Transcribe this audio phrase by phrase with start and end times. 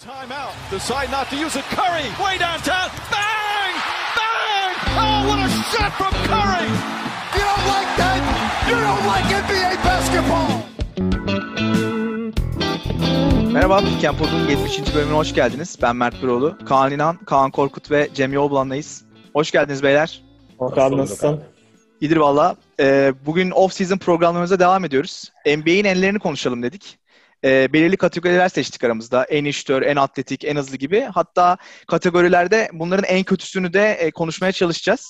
[0.00, 0.52] Timeout.
[0.70, 1.64] Decide not to use it.
[1.70, 2.90] Curry, way downtown.
[3.12, 3.74] Bang!
[4.18, 4.74] Bang!
[4.98, 6.66] Oh, what a shot from Curry!
[7.36, 8.20] You don't like that?
[8.68, 10.62] You don't like NBA basketball!
[13.52, 14.94] Merhaba, Piken Pod'un 70.
[14.94, 15.78] bölümüne hoş geldiniz.
[15.82, 19.04] Ben Mert Biroğlu, Kaan İnan, Kaan Korkut ve Cem Yolbulan'layız.
[19.32, 20.22] Hoş geldiniz beyler.
[20.58, 21.40] Hoş abi nasılsın?
[22.00, 22.56] İyidir valla.
[22.80, 25.32] Ee, bugün off-season programlarımıza devam ediyoruz.
[25.46, 26.98] NBA'in enlerini konuşalım dedik.
[27.44, 29.24] Ee, belirli kategoriler seçtik aramızda.
[29.24, 31.00] En iyi şütör, en atletik, en hızlı gibi.
[31.00, 31.56] Hatta
[31.88, 35.06] kategorilerde bunların en kötüsünü de e, konuşmaya çalışacağız.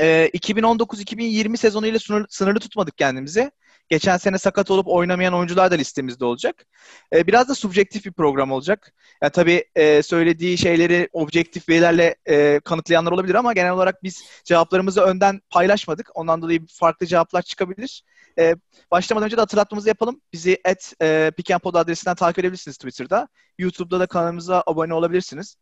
[0.00, 3.50] Ee, 2019-2020 sezonuyla sınır, sınırlı tutmadık kendimizi.
[3.88, 6.66] Geçen sene sakat olup oynamayan oyuncular da listemizde olacak.
[7.12, 8.94] Ee, biraz da subjektif bir program olacak.
[9.22, 15.00] Ya tabii e, söylediği şeyleri objektif verilerle e, kanıtlayanlar olabilir ama genel olarak biz cevaplarımızı
[15.00, 16.10] önden paylaşmadık.
[16.14, 18.02] Ondan dolayı farklı cevaplar çıkabilir.
[18.38, 18.54] E,
[18.90, 20.20] başlamadan önce de hatırlatmamızı yapalım.
[20.32, 23.28] Bizi at e, Pikenpod adresinden takip edebilirsiniz Twitter'da.
[23.58, 25.56] YouTube'da da kanalımıza abone olabilirsiniz.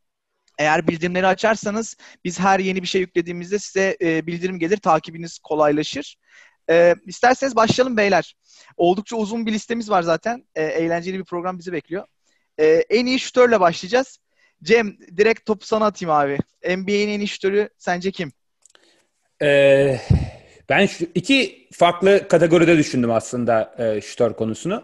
[0.58, 6.16] Eğer bildirimleri açarsanız biz her yeni bir şey yüklediğimizde size e, bildirim gelir, takibiniz kolaylaşır.
[6.70, 8.36] E, isterseniz başlayalım beyler.
[8.76, 10.44] Oldukça uzun bir listemiz var zaten.
[10.54, 12.04] E, eğlenceli bir program bizi bekliyor.
[12.58, 14.18] E, en iyi şütörle başlayacağız.
[14.62, 16.38] Cem, direkt topu sana atayım abi.
[16.76, 18.32] NBA'nin en iyi şütörü sence kim?
[19.42, 20.00] Ee,
[20.68, 24.82] ben şu, iki farklı kategoride düşündüm aslında e, şütör konusunu.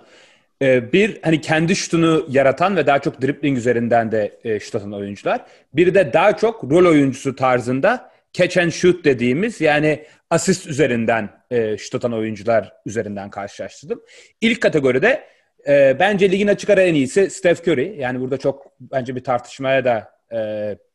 [0.62, 4.92] E, bir hani kendi şutunu yaratan ve daha çok dribbling üzerinden de e, şut atan
[4.92, 5.44] oyuncular.
[5.74, 11.78] Bir de daha çok rol oyuncusu tarzında catch and shoot dediğimiz yani asist üzerinden e,
[11.78, 14.02] şut atan oyuncular üzerinden karşılaştırdım.
[14.40, 15.28] İlk kategoride
[15.68, 17.96] e, bence ligin açık ara en iyisi Steph Curry.
[17.98, 20.38] Yani burada çok bence bir tartışmaya da e,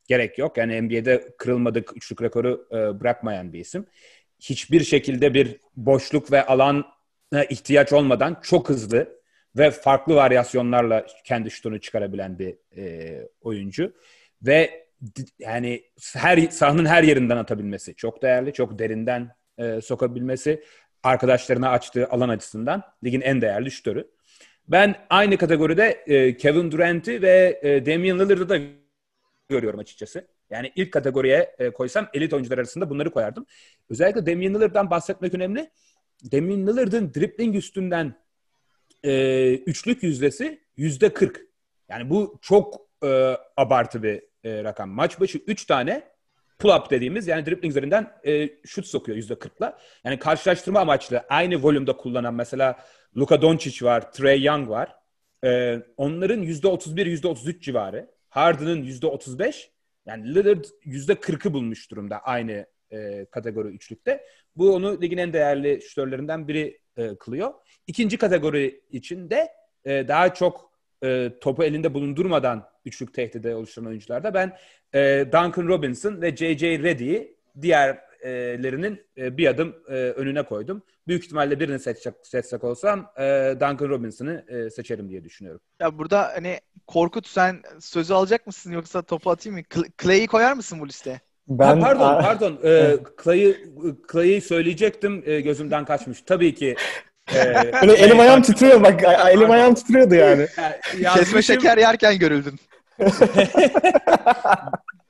[0.08, 0.58] gerek yok.
[0.58, 3.86] Yani NBA'de kırılmadık üçlük rekoru e, bırakmayan bir isim.
[4.39, 6.86] Hiçbir şekilde bir boşluk ve alan
[7.50, 9.20] ihtiyaç olmadan çok hızlı
[9.58, 13.94] ve farklı varyasyonlarla kendi şutunu çıkarabilen bir e, oyuncu.
[14.42, 14.83] Ve
[15.40, 15.84] yani
[16.16, 20.64] her sahanın her yerinden atabilmesi çok değerli, çok derinden e, sokabilmesi
[21.04, 24.08] arkadaşlarına açtığı alan açısından ligin en değerli şutörü.
[24.67, 28.60] Ben aynı kategoride e, Kevin Durant'i ve e, Damian Lillard'ı da
[29.50, 30.27] görüyorum açıkçası.
[30.50, 33.45] Yani ilk kategoriye e, koysam elit oyuncular arasında bunları koyardım.
[33.89, 35.72] Özellikle Damian Lillard'dan bahsetmek önemli.
[36.32, 38.16] Damian Lillard'ın dribbling üstünden
[39.04, 41.42] e, üçlük yüzdesi yüzde 40.
[41.89, 44.89] Yani bu çok e, abartı bir e, rakam.
[44.89, 46.04] Maç başı 3 tane
[46.59, 49.80] pull-up dediğimiz yani dribbling üzerinden e, şut sokuyor yüzde 40'la.
[50.04, 52.80] Yani karşılaştırma amaçlı aynı volümde kullanan mesela
[53.17, 54.95] Luka Doncic var, Trey Young var.
[55.45, 58.11] E, onların yüzde 31, yüzde 33 civarı.
[58.30, 59.71] Harden'ın yüzde 35.
[60.05, 64.23] Yani Lillard yüzde 40'ı bulmuş durumda aynı e, kategori üçlükte.
[64.55, 67.53] Bu onu ligin en değerli şutörlerinden biri e, kılıyor.
[67.87, 69.48] İkinci kategori içinde
[69.86, 70.71] e, daha çok
[71.03, 74.58] e, topu elinde bulundurmadan üçlük tehdide oluşturan oyuncularda ben
[74.94, 76.80] e, Duncan Robinson ve J.J.
[76.80, 80.83] Reddy'yi diğerlerinin e, bir adım e, önüne koydum.
[81.08, 85.61] Büyük ihtimalle birini seçecek, seçsek olsam e, Duncan Robinson'ı e, seçerim diye düşünüyorum.
[85.80, 89.64] Ya burada hani Korkut sen sözü alacak mısın yoksa topu atayım mı?
[90.02, 91.21] Clay'i koyar mısın bu listeye?
[91.48, 92.60] Ben, ha, pardon, pardon.
[92.64, 93.58] Ee, Clay'ı
[94.11, 95.23] Clay'ı söyleyecektim.
[95.26, 96.21] Ee, gözümden kaçmış.
[96.21, 96.76] Tabii ki
[97.36, 100.48] ee, Böyle elim ayağım titriyor bak elim ayağım titriyordu yani.
[101.14, 102.60] Kesme şeker yerken görüldün.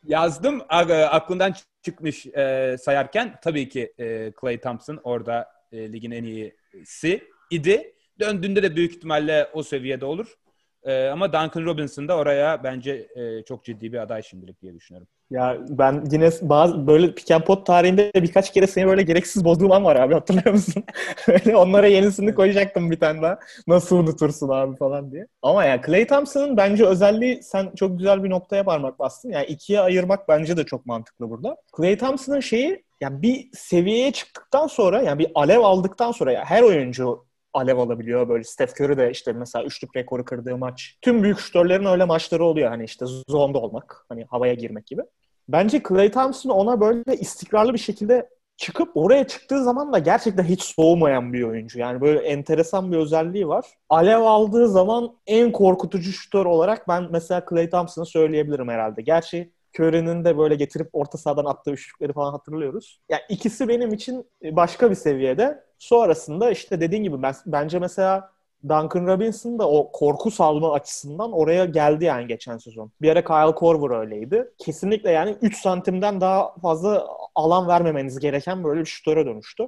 [0.06, 7.24] Yazdım aklından çıkmış e, sayarken tabii ki e, Clay Thompson orada e, ligin en iyisi
[7.50, 7.94] idi.
[8.20, 10.38] Döndüğünde de büyük ihtimalle o seviyede olur.
[10.84, 15.08] E, ama Duncan Robinson da oraya bence e, çok ciddi bir aday şimdilik diye düşünüyorum.
[15.34, 19.72] Ya ben yine bazı böyle pick and pot tarihinde birkaç kere seni böyle gereksiz bozduğum
[19.72, 20.84] an var abi hatırlıyor musun?
[21.56, 23.40] onlara yenisini koyacaktım bir tane daha.
[23.68, 25.28] Nasıl unutursun abi falan diye.
[25.42, 29.30] Ama ya Clay Thompson'ın bence özelliği sen çok güzel bir noktaya parmak bastın.
[29.32, 31.58] Yani ikiye ayırmak bence de çok mantıklı burada.
[31.78, 36.62] Clay Thompson'ın şeyi yani bir seviyeye çıktıktan sonra yani bir alev aldıktan sonra ya her
[36.64, 38.30] oyuncu alev alabiliyor.
[38.30, 40.98] Böyle Steph Curry de işte mesela üçlük rekoru kırdığı maç.
[41.02, 42.70] Tüm büyük şutörlerin öyle maçları oluyor.
[42.70, 45.02] Hani işte zonda olmak, hani havaya girmek gibi.
[45.50, 50.64] Bence Clay Thompson ona böyle istikrarlı bir şekilde çıkıp oraya çıktığı zaman da gerçekten hiç
[50.64, 51.80] soğumayan bir oyuncu.
[51.80, 53.66] Yani böyle enteresan bir özelliği var.
[53.90, 59.02] Alev aldığı zaman en korkutucu şutör olarak ben mesela Clay Thompson'ı söyleyebilirim herhalde.
[59.02, 63.02] Gerçi Curry'nin de böyle getirip orta sahadan attığı üçlükleri falan hatırlıyoruz.
[63.10, 65.64] Yani ikisi benim için başka bir seviyede.
[65.80, 68.33] Sonrasında işte dediğin gibi ben, bence mesela
[68.64, 72.92] Duncan Robinson da o korku salma açısından oraya geldi yani geçen sezon.
[73.02, 74.52] Bir ara Kyle Korver öyleydi.
[74.58, 79.68] Kesinlikle yani 3 santimden daha fazla alan vermemeniz gereken böyle bir şutöre dönüştü.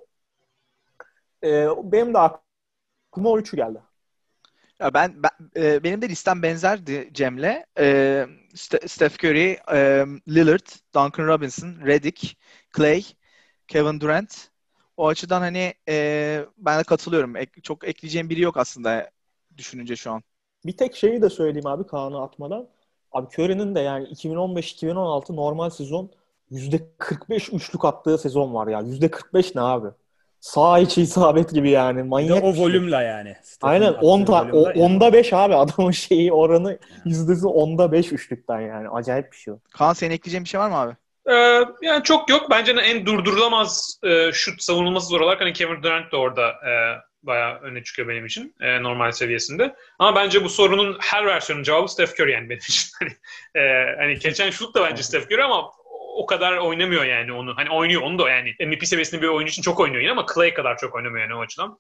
[1.44, 3.80] Ee, benim de aklıma o üçü geldi.
[4.80, 7.65] Ya ben, ben e, benim de listem benzerdi Cem'le.
[7.80, 8.27] E,
[8.88, 12.38] Steph Curry, e, Lillard, Duncan Robinson, Redick,
[12.77, 13.03] Clay,
[13.68, 14.55] Kevin Durant.
[14.97, 17.36] O açıdan hani e, ben de katılıyorum.
[17.36, 19.09] Ek, çok ekleyeceğim biri yok aslında
[19.57, 20.24] düşününce şu an.
[20.65, 22.68] Bir tek şeyi de söyleyeyim abi Kaan'ı atmadan.
[23.12, 26.12] Abi Curry'nin de yani 2015-2016 normal sezon
[26.51, 28.81] %45 üçlük attığı sezon var ya.
[28.81, 29.88] %45 ne abi?
[30.39, 32.03] Sağ içi isabet gibi yani.
[32.03, 32.65] Manyak o bir şey.
[32.65, 33.36] volümle yani.
[33.44, 34.81] Stephen Aynen attığı 10 ta o, yani.
[34.83, 38.89] onda 5 abi adamın şeyi oranı yüzdesi onda 5 üçlükten yani.
[38.89, 39.57] Acayip bir şey o.
[39.74, 40.95] Kaan senin ekleyeceğin bir şey var mı abi?
[41.30, 42.50] Ee, yani çok yok.
[42.50, 46.72] Bence en durdurulamaz e, şut savunulması zor olarak hani Kevin Durant de orada e,
[47.24, 49.75] bayağı öne çıkıyor benim için e, normal seviyesinde.
[50.00, 52.89] Ama bence bu sorunun her versiyonun cevabı Steph Curry yani benim için.
[53.00, 53.12] Hani,
[53.66, 55.72] e, hani geçen şut da bence Steph Curry ama
[56.16, 57.57] o kadar oynamıyor yani onu.
[57.57, 60.54] Hani oynuyor onu da yani MVP seviyesinde bir oyuncu için çok oynuyor yine ama Clay
[60.54, 61.80] kadar çok oynamıyor yani o açıdan.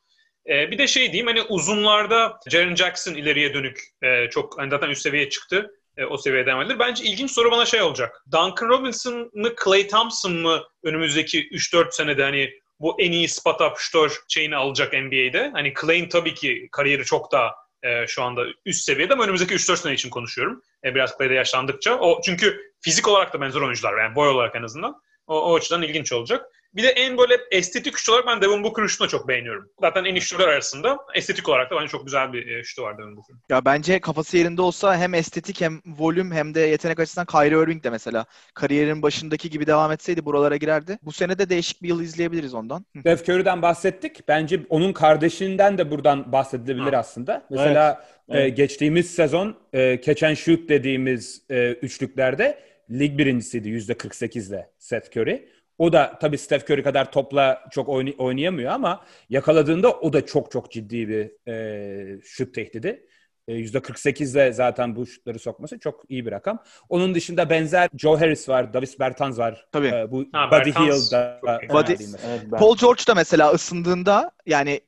[0.49, 4.89] E, bir de şey diyeyim hani uzunlarda Jaren Jackson ileriye dönük e, çok hani zaten
[4.89, 5.71] üst seviyeye çıktı.
[5.97, 6.79] E, o seviyeye devam edilir.
[6.79, 8.23] Bence ilginç soru bana şey olacak.
[8.31, 12.49] Duncan Robinson mı Clay Thompson mı önümüzdeki 3-4 senede hani
[12.79, 15.49] bu en iyi spot up şutör şeyini alacak NBA'de.
[15.53, 19.77] Hani Clay'in tabii ki kariyeri çok daha e, şu anda üst seviyede ama önümüzdeki 3-4
[19.77, 20.61] sene için konuşuyorum.
[20.83, 21.97] E, biraz Clay'de yaşlandıkça.
[21.99, 25.01] O çünkü fizik olarak da benzer oyuncular yani boy olarak en azından.
[25.27, 26.45] O, o açıdan ilginç olacak.
[26.75, 29.69] Bir de en böyle estetik şut olarak ben Devin Booker'ın şutunu çok beğeniyorum.
[29.81, 30.97] Zaten en iyi şutlar arasında.
[31.15, 33.41] Estetik olarak da bence çok güzel bir e, şutu var Devin Booker'ın.
[33.49, 37.83] Ya bence kafası yerinde olsa hem estetik hem volüm hem de yetenek açısından Kyrie Irving
[37.83, 40.97] de mesela kariyerin başındaki gibi devam etseydi buralara girerdi.
[41.01, 42.85] Bu sene de değişik bir yıl izleyebiliriz ondan.
[42.99, 44.27] Steph Curry'den bahsettik.
[44.27, 46.99] Bence onun kardeşinden de buradan bahsedilebilir Ha.
[46.99, 47.45] aslında.
[47.49, 48.45] Mesela Evet.
[48.45, 52.59] e, geçtiğimiz sezon e, catch and shoot dediğimiz e, üçlüklerde
[52.91, 55.49] lig birincisiydi %48'le Seth Curry.
[55.77, 60.51] O da tabii Steph Curry kadar topla çok oynay- oynayamıyor ama yakaladığında o da çok
[60.51, 63.05] çok ciddi bir e, şut tehdidi.
[63.47, 66.63] E, %48'le zaten bu şutları sokması çok iyi bir rakam.
[66.89, 69.67] Onun dışında benzer Joe Harris var, Davis Bertans var.
[69.71, 69.87] Tabii.
[69.87, 71.67] E, bu Ha, Buddy Bertans Hield da çok iyi.
[71.67, 72.17] fena Buddy-.
[72.27, 72.41] Evet.
[72.59, 74.81] Paul George da mesela ısındığında yani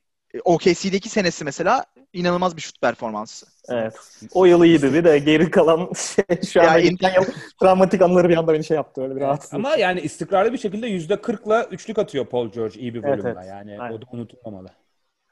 [0.44, 3.46] OKC'deki senesi mesela inanılmaz bir şut performansı.
[3.68, 3.94] Evet.
[4.34, 6.98] O yıl iyiydi bir de geri kalan şey şu an Ya yani, in-
[7.60, 9.54] travmatik anıları bir anda beni şey yaptı öyle bir rahatsız.
[9.54, 13.30] Ama yani istikrarlı bir şekilde yüzde 40'la üçlük atıyor Paul George iyi bir Evet, volümle.
[13.40, 13.48] evet.
[13.48, 13.96] Yani Aynen.
[13.96, 14.68] o da unutulmamalı.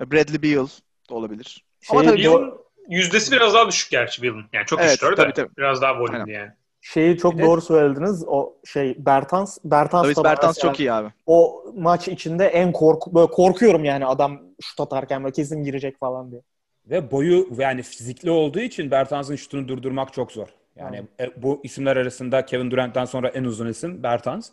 [0.01, 0.67] Bradley Beal
[1.11, 1.65] da olabilir.
[1.81, 2.53] Şey, Ama tabii Bill'in
[2.89, 4.45] yüzdesi biraz daha düşük gerçi Bill'in.
[4.53, 5.57] Yani çok Evet, de tabii, tabii.
[5.59, 6.33] biraz daha volümlü Aynen.
[6.41, 6.51] yani.
[6.81, 8.25] Şeyi çok Bir de- doğru söylediniz.
[8.27, 11.09] O şey Bertans Bertans Davis Bertans çok iyi abi.
[11.27, 16.31] O maç içinde en korku böyle korkuyorum yani adam şut atarken böyle kesin girecek falan
[16.31, 16.43] diye.
[16.87, 20.49] Ve boyu yani fizikli olduğu için Bertans'ın şutunu durdurmak çok zor.
[20.77, 24.51] Yani e, bu isimler arasında Kevin Durant'tan sonra en uzun isim Bertans.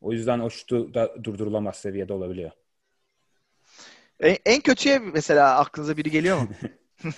[0.00, 2.50] O yüzden o şutu da durdurulamaz seviyede olabiliyor.
[4.20, 6.48] En, en kötüye mesela aklınıza biri geliyor mu?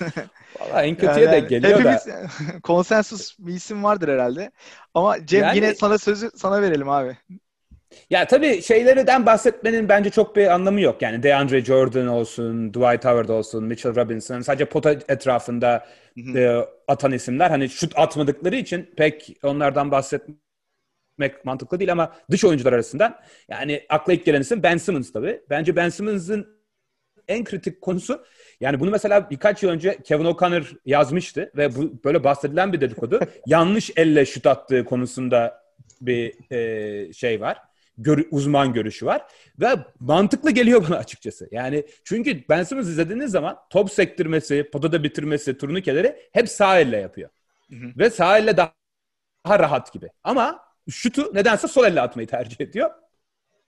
[0.61, 1.93] Valla en kötüye de Yani geliyor da.
[1.93, 2.09] hepimiz
[2.63, 4.51] konsensus bir isim vardır herhalde.
[4.95, 7.17] Ama Cem Yani- yine sana sözü sana verelim abi.
[8.11, 11.03] Ya tabii şeylerden bahsetmenin bence çok bir anlamı yok.
[11.03, 16.39] Yani DeAndre Jordan olsun, Dwight Howard olsun, Mitchell Robinson sadece pota etrafında Hı hı.
[16.39, 17.51] e, atan isimler.
[17.51, 23.17] Hani şut atmadıkları için pek onlardan bahsetmek mantıklı değil ama dış oyuncular arasından
[23.49, 25.41] yani akla ilk gelen isim Ben Simmons tabii.
[25.51, 26.61] Bence Ben Simmons'ın
[27.29, 28.25] en kritik konusu
[28.61, 33.21] yani bunu mesela birkaç yıl önce Kevin O'Connor yazmıştı ve bu böyle bahsedilen bir dedikodu.
[33.47, 35.63] yanlış elle şut attığı konusunda
[36.01, 37.69] bir e, şey var.
[38.03, 39.23] Gör- uzman görüşü var.
[39.61, 39.67] Ve
[40.01, 41.49] mantıklı geliyor bana açıkçası.
[41.53, 47.31] Yani çünkü Ben Simmons izlediğiniz zaman top sektirmesi, potada bitirmesi, turnikeleri hep sağ elle yapıyor.
[47.71, 47.93] Hı hı.
[47.99, 48.73] Ve sağ elle daha,
[49.47, 50.09] daha rahat gibi.
[50.25, 52.91] Ama şutu nedense sol elle atmayı tercih ediyor.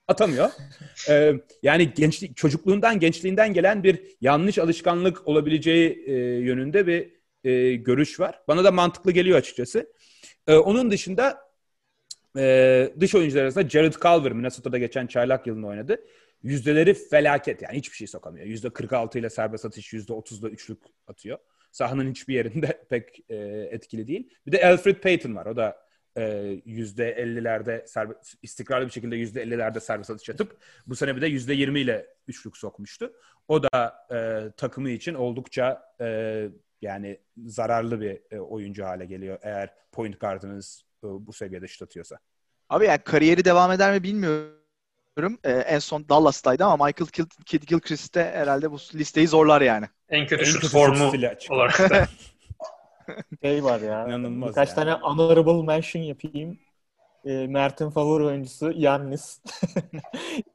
[0.07, 0.49] Atamıyor.
[1.09, 7.13] Ee, yani gençlik, çocukluğundan, gençliğinden gelen bir yanlış alışkanlık olabileceği e, yönünde bir
[7.43, 8.41] e, görüş var.
[8.47, 9.93] Bana da mantıklı geliyor açıkçası.
[10.47, 11.39] Ee, onun dışında
[12.37, 15.97] e, dış oyuncular arasında Jared Culver Minnesota'da geçen çaylak yılını oynadı.
[16.43, 18.45] Yüzdeleri felaket yani hiçbir şey sokamıyor.
[18.45, 21.37] Yüzde 46 ile serbest atış, yüzde 30'da üçlük atıyor.
[21.71, 23.35] Sahanın hiçbir yerinde pek e,
[23.71, 24.29] etkili değil.
[24.47, 25.45] Bir de Alfred Payton var.
[25.45, 25.83] O da
[26.17, 31.21] e, yüzde 50'lerde serbest, istikrarlı bir şekilde yüzde 50'lerde serbest atış atıp bu sene bir
[31.21, 33.13] de yüzde 20 ile üçlük sokmuştu.
[33.47, 36.49] O da e, takımı için oldukça e,
[36.81, 42.17] yani zararlı bir e, oyuncu hale geliyor eğer point guardınız bu seviyede şut atıyorsa.
[42.69, 45.39] Abi yani kariyeri devam eder mi bilmiyorum.
[45.43, 49.85] Ee, en son Dallas'taydı ama Michael Kidd, Kidd Gilchrist de herhalde bu listeyi zorlar yani.
[50.09, 51.11] En kötü En şut kötü formu
[51.49, 52.07] olarak da.
[53.43, 54.07] Şey var ya.
[54.07, 54.75] İnanılmaz birkaç yani.
[54.75, 56.59] tane honorable mention yapayım.
[57.25, 59.41] E, Mert'in favori oyuncusu Yannis.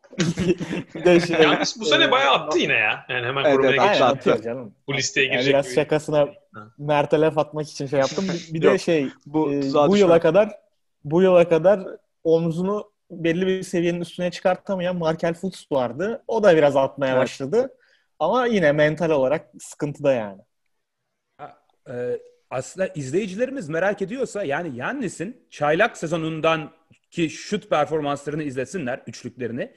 [0.95, 3.07] Bir de şey, Yalnız bu sene e, bayağı attı yine ya.
[3.09, 4.05] Yani hemen Evet, korumaya evet, geçti.
[4.05, 4.75] Atıyor canım.
[4.89, 5.55] Bu listeye Yani girecek.
[5.55, 5.75] biraz gibi.
[5.75, 6.29] şakasına.
[6.79, 8.25] Mert'e laf atmak için şey yaptım.
[8.29, 10.51] Bir, bir Yok, de şey bu e, bu yıla kadar
[11.05, 11.81] bu yıla kadar
[12.25, 16.25] omzunu belli bir seviyenin üstüne çıkartamayan Markel Fultz vardı.
[16.29, 17.23] O da biraz atmaya Evet.
[17.23, 17.75] başladı.
[18.19, 20.41] Ama yine mental olarak sıkıntıda yani.
[21.91, 22.19] Ee,
[22.51, 26.71] aslında izleyicilerimiz merak ediyorsa yani Yannis'in çaylak sezonundan
[27.11, 29.73] ki şut performanslarını izlesinler, üçlüklerini.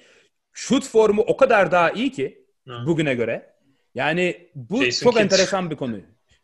[0.54, 2.84] Şut formu o kadar daha iyi ki Hı.
[2.88, 3.54] bugüne göre.
[3.96, 5.24] Yani bu Jason çok Kidd.
[5.24, 5.98] enteresan bir konu.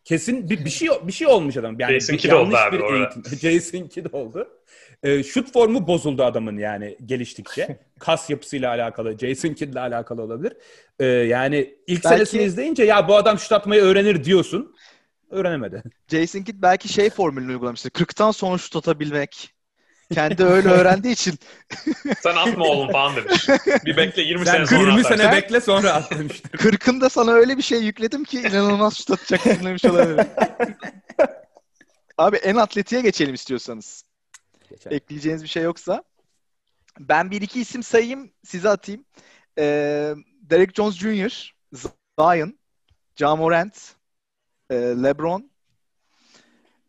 [0.04, 1.80] Kesin bir, bir şey bir şey olmuş adam.
[1.80, 2.98] Yani Jason bir- Kidd oldu abi bir orada.
[2.98, 3.24] eğitim.
[3.40, 4.48] Jason Kidd oldu.
[5.04, 7.80] Ee, şut formu bozuldu adamın yani geliştikçe.
[8.00, 10.54] Kas yapısıyla alakalı, Jason Kidd'le alakalı olabilir.
[11.00, 14.76] Ee, yani ilk Belki- senesini izleyince ya bu adam şut atmayı öğrenir diyorsun.
[15.30, 15.84] Öğrenemedi.
[16.12, 17.90] Jason Kidd belki şey formülünü uygulamıştır.
[17.90, 19.54] 40'tan sonra şut atabilmek.
[20.14, 21.40] Kendi öyle öğrendiği için
[22.24, 23.48] Sen atma oğlum falan demiş.
[23.86, 25.16] Bir bekle 20 Sen sene sonra 20 atarsın.
[25.18, 26.50] sene bekle sonra at demiştir.
[26.52, 30.28] 40'ında sana öyle bir şey yükledim ki inanılmaz şut atacaksın demiş olabilir.
[32.18, 34.04] Abi en atletiğe geçelim istiyorsanız.
[34.70, 34.92] Geçen.
[34.92, 36.04] Ekleyeceğiniz bir şey yoksa.
[37.00, 39.06] Ben bir iki isim sayayım, size atayım.
[39.60, 41.54] Ee, Derek Jones Jr.,
[42.20, 42.60] Zion,
[43.16, 43.96] Ja Morant,
[44.70, 45.52] e, LeBron.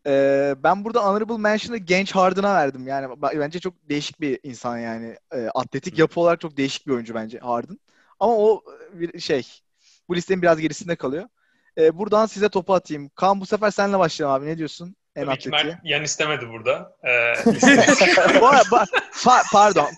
[0.06, 2.86] Ee, ben burada honorable mention'ı genç Harden'a verdim.
[2.86, 5.16] Yani bence çok değişik bir insan yani.
[5.32, 7.78] Ee, atletik yapı olarak çok değişik bir oyuncu bence Harden.
[8.20, 8.62] Ama o
[8.94, 9.46] e, bir şey,
[10.08, 11.28] bu listenin biraz gerisinde kalıyor.
[11.78, 13.08] Ee, buradan size topu atayım.
[13.08, 14.46] Kaan bu sefer senle başlayalım abi.
[14.46, 14.96] Ne diyorsun?
[15.16, 15.74] En Tabii ki atletiğe.
[15.74, 16.96] Mert yan istemedi burada.
[17.04, 17.34] Ee,
[18.40, 19.88] bu ara, ba- fa- pardon.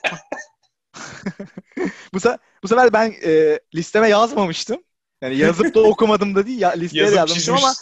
[2.15, 4.83] bu, se- bu sefer ben e, listeme yazmamıştım.
[5.23, 6.61] Yani yazıp da okumadım da değil.
[6.61, 7.75] Ya, listeye yazıp yazmıştım ama.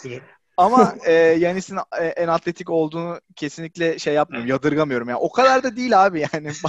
[0.59, 4.49] Ama e, Yanis'in e, en atletik olduğunu kesinlikle şey yapmıyorum.
[4.49, 5.09] Yadırgamıyorum.
[5.09, 6.51] Yani o kadar da değil abi yani.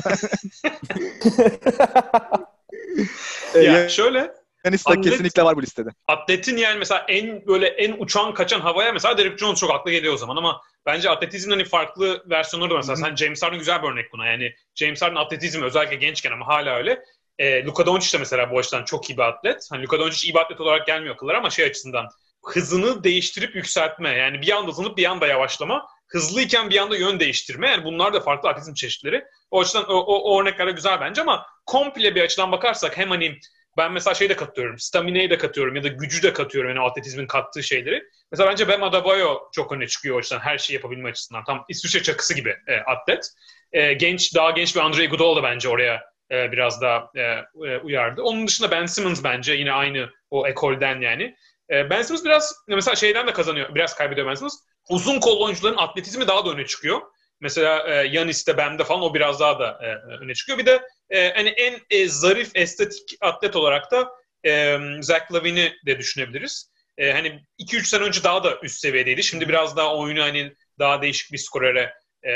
[3.54, 4.32] e, Ya şöyle
[4.64, 5.88] Yanis de atlet- kesinlikle var bu listede.
[6.08, 10.14] atletin yani mesela en böyle en uçan kaçan havaya mesela Derek Jones çok akla geliyor
[10.14, 12.96] o zaman ama bence atletizmin hani farklı versiyonları da mesela.
[12.96, 14.26] Sen James Harden güzel bir örnek buna.
[14.26, 17.02] Yani James Harden atletizmi özellikle gençken ama hala öyle.
[17.38, 19.68] E, Luka Doncic de mesela bu açıdan çok iyi bir atlet.
[19.70, 22.08] Hani Luka Doncic iyi bir atlet olarak gelmiyor akıllara ama şey açısından
[22.44, 24.10] hızını değiştirip yükseltme.
[24.10, 25.86] Yani bir anda hızlanıp bir anda yavaşlama.
[26.08, 27.68] Hızlıyken bir anda yön değiştirme.
[27.68, 29.24] Yani bunlar da farklı atletizm çeşitleri.
[29.50, 33.38] O açıdan o, o, o örneklere güzel bence ama komple bir açıdan bakarsak hem hani
[33.76, 34.78] ben mesela şeyi de katıyorum.
[34.78, 36.70] Stamina'yı da katıyorum ya da gücü de katıyorum.
[36.70, 38.04] Yani atletizmin kattığı şeyleri.
[38.32, 40.40] Mesela bence Bam Adebayo çok öne çıkıyor o açıdan.
[40.40, 41.44] Her şeyi yapabilme açısından.
[41.44, 43.28] Tam İsviçre çakısı gibi e, atlet.
[43.72, 47.78] E, genç, daha genç bir Andre Iguodala da bence oraya e, biraz daha e, e,
[47.78, 48.22] uyardı.
[48.22, 51.36] Onun dışında Ben Simmons bence yine aynı o ekolden yani.
[51.70, 53.74] E, ben Simmons biraz mesela şeyden de kazanıyor.
[53.74, 54.58] Biraz kaybediyor Ben Simmons.
[54.88, 57.00] Uzun kollu oyuncuların atletizmi daha da öne çıkıyor.
[57.40, 60.58] Mesela e, Yanis'te, Bam'de falan o biraz daha da e, öne çıkıyor.
[60.58, 64.08] Bir de e, hani en e, zarif, estetik atlet olarak da
[64.46, 66.70] e, Zach Lavin'i de düşünebiliriz.
[66.98, 69.22] E, hani 2-3 sene önce daha da üst seviyedeydi.
[69.22, 72.30] Şimdi biraz daha oyunu hani daha değişik bir skorere e,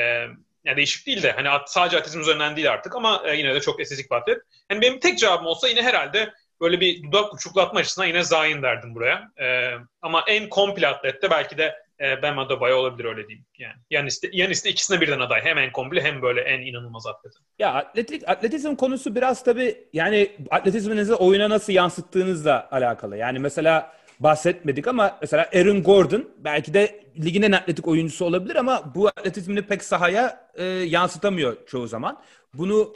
[0.64, 3.60] yani değişik değil de hani at, sadece atletizm üzerinden değil artık ama e, yine de
[3.60, 4.38] çok estetik bir atlet.
[4.68, 6.32] Hani benim tek cevabım olsa yine herhalde
[6.64, 9.30] böyle bir dudak uçuklatma açısından yine Zion derdim buraya.
[9.40, 9.70] E,
[10.02, 13.46] ama en komple atlette belki de e, Bam Adebayo olabilir öyle diyeyim.
[13.58, 15.40] Yani Yanis de, Yanis de ikisine birden aday.
[15.44, 17.32] Hem en komple hem böyle en inanılmaz atlet.
[17.58, 23.16] Ya atletik atletizm konusu biraz tabii yani atletizminizi oyuna nasıl yansıttığınızla alakalı.
[23.16, 28.94] Yani mesela bahsetmedik ama mesela Aaron Gordon belki de ligin en atletik oyuncusu olabilir ama
[28.94, 32.20] bu atletizmini pek sahaya e, yansıtamıyor çoğu zaman.
[32.54, 32.94] Bunu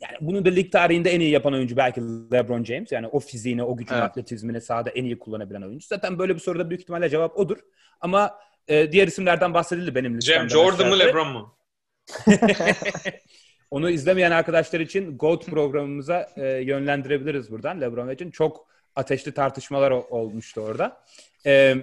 [0.00, 2.00] yani bunu da lig tarihinde en iyi yapan oyuncu belki
[2.32, 2.92] LeBron James.
[2.92, 4.08] Yani o fiziğini, o gücünü, Evet.
[4.10, 5.86] atletizmini sahada en iyi kullanabilen oyuncu.
[5.86, 7.58] Zaten böyle bir soruda büyük ihtimalle cevap odur.
[8.00, 8.38] Ama
[8.68, 10.48] e, diğer isimlerden bahsedildi benim listemden.
[10.48, 10.98] Cem Jordan mı.
[10.98, 11.56] LeBron mu?
[13.70, 17.80] Onu izlemeyen arkadaşlar için GOAT programımıza e, yönlendirebiliriz buradan.
[17.80, 18.66] LeBron için çok
[18.96, 21.04] ateşli tartışmalar o- olmuştu orada.
[21.46, 21.76] E,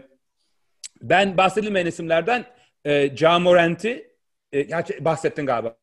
[1.02, 2.46] ben bahsedilmeyen isimlerden
[2.86, 4.12] e, Ja Morant'i
[4.52, 5.76] e, gerçi bahsettin galiba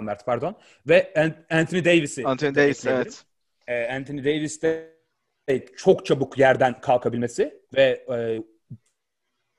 [0.00, 0.56] Mert pardon
[0.88, 3.24] ve An- Anthony Davis'i Anthony Davis evet.
[3.66, 4.92] E, Anthony Davis de
[5.76, 8.42] çok çabuk yerden kalkabilmesi ve e,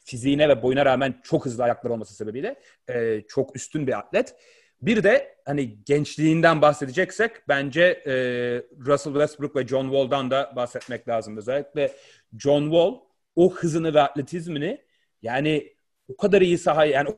[0.06, 2.60] fiziğine ve boyuna rağmen çok hızlı ayakları olması sebebiyle
[2.90, 4.36] e, çok üstün bir atlet.
[4.82, 8.14] Bir de hani gençliğinden bahsedeceksek bence e,
[8.86, 11.38] Russell Westbrook ve John Wall'dan da bahsetmek lazım.
[11.38, 11.96] Özellikle
[12.38, 13.00] John Wall
[13.36, 14.82] o hızını ve atletizmini
[15.22, 15.74] yani
[16.08, 17.10] o kadar iyi sahaya yani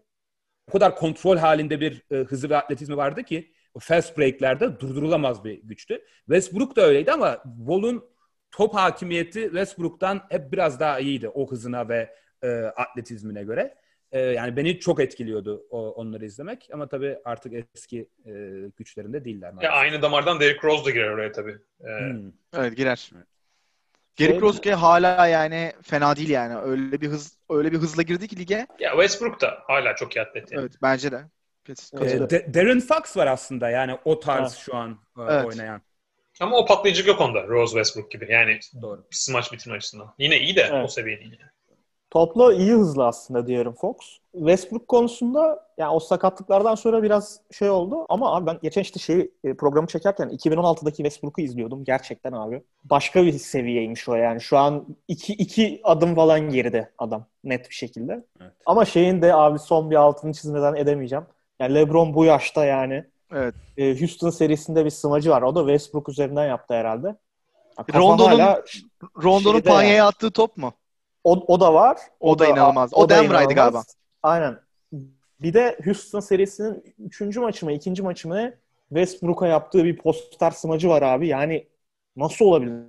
[0.68, 5.44] o kadar kontrol halinde bir e, hızı ve atletizmi vardı ki o fast break'lerde durdurulamaz
[5.44, 6.02] bir güçtü.
[6.26, 8.06] Westbrook da öyleydi ama Wall'un
[8.52, 13.76] top hakimiyeti Westbrook'tan hep biraz daha iyiydi o hızına ve e, atletizmine göre.
[14.12, 18.32] e, yani beni çok etkiliyordu o, onları izlemek ama tabii artık eski e,
[18.78, 19.54] güçlerinde değiller.
[19.62, 21.58] Ya aynı damardan Derrick Rose da girer oraya tabii.
[21.82, 22.32] Ee, Hmm.
[22.58, 23.12] Evet girer.
[24.18, 26.56] Şey- Kroske hala yani fena değil yani.
[26.58, 28.68] Öyle bir hız öyle bir hızla girdi ki lige.
[28.80, 30.62] Ya Westbrook da hala çok iyi atlet yani.
[30.62, 31.26] Evet bence de.
[31.70, 34.60] E, De- Darren Fox var aslında yani o tarz Ha.
[34.60, 35.46] şu an e, Evet.
[35.46, 35.82] oynayan.
[36.40, 38.32] Ama o patlayıcılık yok onda Rose Westbrook gibi.
[38.32, 39.08] Yani Doğru.
[39.12, 40.14] smaç bitirme açısından.
[40.20, 40.86] Yine iyi de Evet.
[40.86, 41.38] o seviye değil.
[41.40, 41.52] Yani.
[42.12, 43.96] Toplu iyi hızlı aslında diyorum Fox.
[44.34, 49.32] Westbrook konusunda yani o sakatlıklardan sonra biraz şey oldu ama abi ben geçen işte şey
[49.58, 52.64] programı çekerken 2016'daki Westbrook'u izliyordum gerçekten abi.
[52.84, 54.42] Başka bir seviyeymiş o yani.
[54.42, 58.26] Şu an iki, iki adım falan geride adam net bir şekilde.
[58.42, 58.54] Evet.
[58.66, 61.26] Ama şeyin de abi son bir altını çizmeden edemeyeceğim.
[61.60, 63.56] Yani LeBron bu yaşta yani Evet.
[63.78, 65.42] e, Houston serisinde bir smacı var.
[65.42, 67.16] O da Westbrook üzerinden yaptı herhalde.
[67.80, 68.64] Rondo'nun-
[69.24, 70.04] Rondo'nun Panya'ya yani.
[70.08, 70.74] attığı top mu?
[71.25, 71.98] O, o da var.
[72.20, 72.94] O da inanılmaz.
[72.94, 73.84] O da Denver'aydı galiba.
[74.24, 74.60] Aynen.
[75.41, 78.53] Bir de Houston serisinin üçüncü maçı mı, ikinci maçı mı?
[78.89, 81.27] Westbrook'a yaptığı bir poster smacı var abi.
[81.27, 81.67] Yani
[82.15, 82.86] nasıl olabilir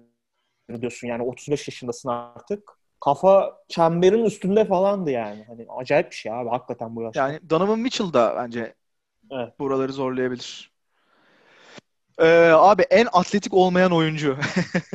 [0.81, 2.71] diyorsun yani 35 yaşındasın artık.
[3.01, 5.45] Kafa çemberin üstünde falandı yani.
[5.49, 7.29] Hani acayip bir şey abi hakikaten bu yaşta.
[7.29, 8.75] Yani Donovan Mitchell da bence
[9.31, 9.59] Evet.
[9.59, 10.73] buraları zorlayabilir.
[12.19, 14.39] Ee, abi en atletik olmayan oyuncu.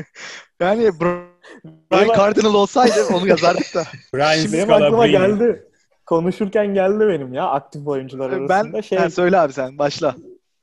[0.60, 1.31] yani Br-
[1.65, 3.83] Brian Benim- Cardinal olsaydı onu yazardık da.
[4.13, 4.86] Brian Benim Scalabrine.
[4.86, 5.67] aklıma geldi.
[6.05, 8.74] Konuşurken geldi benim ya aktif oyuncular arasında.
[8.74, 10.15] ben şey, Ha, söyle abi sen başla.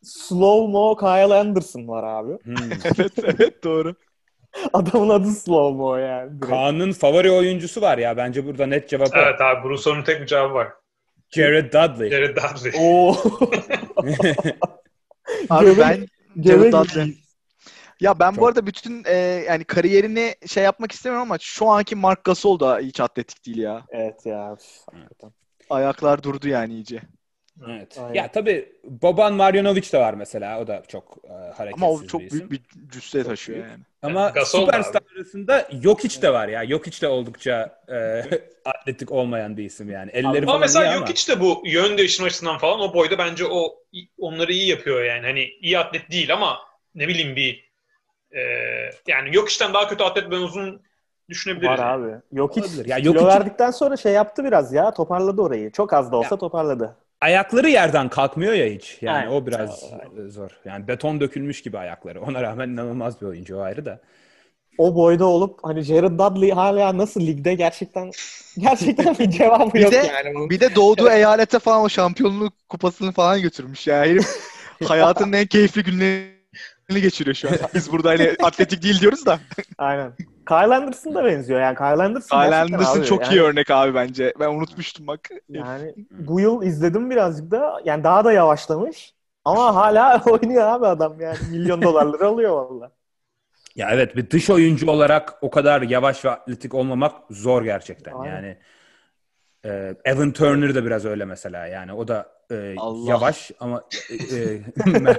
[0.02, 2.32] Slow Mo Kyle Anderson var abi.
[2.44, 2.54] Hmm.
[2.98, 3.94] evet evet doğru.
[4.72, 6.30] Adamın adı Slow Mo yani.
[6.30, 6.46] direkt.
[6.50, 9.18] Kaan'ın favori oyuncusu var ya bence burada net cevap o.
[9.18, 10.68] Evet abi sorunun tek bir cevabı var.
[11.30, 12.10] Jared Dudley.
[12.10, 12.72] Jared Dudley.
[12.80, 13.16] Oo.
[15.50, 16.06] Abi ben
[16.42, 17.14] Jared Dudley.
[18.00, 18.40] Ya ben Çok.
[18.40, 19.14] bu arada bütün e,
[19.48, 23.82] yani kariyerini şey yapmak istemiyorum ama şu anki Mark Gasol da hiç atletik değil ya.
[23.90, 24.56] Evet ya.
[24.92, 25.32] hakikaten.
[25.70, 27.00] Ayaklar durdu yani iyice.
[27.68, 27.98] evet.
[27.98, 28.14] Aynen.
[28.14, 30.60] Ya tabii Boban Marjanovic de var mesela.
[30.60, 33.82] O da çok e, hareketsiz Ama o çok bir büyük bir cüsse taşıyor yani.
[34.02, 36.66] Ama Gasol süperstar arasında Jokic de var ya.
[36.66, 38.24] Jokic de oldukça e,
[38.64, 40.10] atletik olmayan bir isim yani.
[40.10, 40.98] Elleri Ama falan mesela.
[40.98, 43.74] Jokic de bu yön değiştirme açısından falan o boyda bence o
[44.18, 45.26] onları iyi yapıyor yani.
[45.26, 46.58] Hani iyi atlet değil ama
[46.94, 47.67] ne bileyim bir
[48.32, 48.40] e,
[49.08, 50.80] yani Jokic'ten daha kötü atlet ben uzun
[51.28, 51.72] düşünebilirim.
[51.72, 52.14] Var abi.
[52.32, 52.86] Yok hiç Olabilir.
[52.86, 54.90] Ya kilo Jokic'in- verdikten sonra şey yaptı biraz ya.
[54.94, 55.72] Toparladı orayı.
[55.72, 56.38] Çok az da olsa Ya.
[56.38, 56.96] toparladı.
[57.20, 58.98] Ayakları yerden kalkmıyor ya hiç.
[59.00, 59.30] Yani Aynen.
[59.30, 59.84] o biraz
[60.26, 60.50] e, zor.
[60.64, 62.20] Yani beton dökülmüş gibi ayakları.
[62.22, 64.00] Ona rağmen inanılmaz bir oyuncu o ayrı da.
[64.78, 68.10] O boyda olup hani Jared Dudley hala nasıl ligde gerçekten
[68.58, 70.34] gerçekten bir cevabı Bir yok de- yani.
[70.34, 70.50] bunun.
[70.50, 73.96] Bir de doğduğu eyalete falan o şampiyonluk kupasını falan götürmüş ya.
[74.00, 74.26] Herif
[74.88, 76.37] hayatının en keyifli günlerini
[76.94, 77.54] geçiriyor şu an.
[77.74, 79.38] Biz burada hani atletik değil diyoruz da.
[79.78, 80.12] Aynen.
[80.48, 81.76] Kyle Anderson da benziyor yani.
[81.76, 83.06] Kyle Anderson, Kyle Anderson abi.
[83.06, 84.34] çok yani, iyi örnek abi bence.
[84.40, 85.28] Ben unutmuştum bak.
[85.48, 87.80] Yani bu yıl izledim birazcık da.
[87.84, 89.14] Yani daha da yavaşlamış.
[89.44, 91.38] Ama hala oynuyor abi adam yani.
[91.50, 92.90] Milyon dolarları alıyor valla.
[93.76, 98.12] Ya evet bir dış oyuncu olarak o kadar yavaş ve atletik olmamak zor gerçekten.
[98.12, 98.34] Aynen.
[98.34, 98.58] Yani
[99.64, 101.66] e, Evan Turner da biraz öyle mesela.
[101.66, 103.10] Yani o da e, Allah.
[103.10, 104.60] yavaş ama e, e,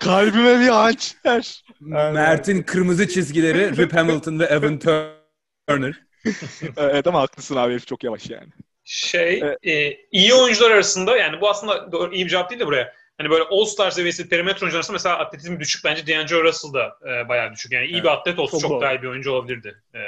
[0.00, 1.64] Kalbime bir hançer.
[1.80, 5.94] Mert'in kırmızı çizgileri Rip Hamilton ve Evan Turner.
[6.76, 8.48] Evet ama haklısın abi herif çok yavaş yani.
[8.84, 9.58] Şey Evet.
[9.66, 12.92] e, iyi oyuncular arasında yani bu aslında doğru, iyi bir cevap değil de buraya.
[13.18, 17.28] Hani böyle All-Star seviyesi perimetre oyuncular arasında mesela atletizm düşük bence D'Angelo Russell da e,
[17.28, 17.72] bayağı düşük.
[17.72, 18.04] Yani iyi Evet.
[18.04, 19.82] bir atlet olsa Çok çok, daha iyi bir oyuncu olabilirdi.
[19.94, 19.98] E,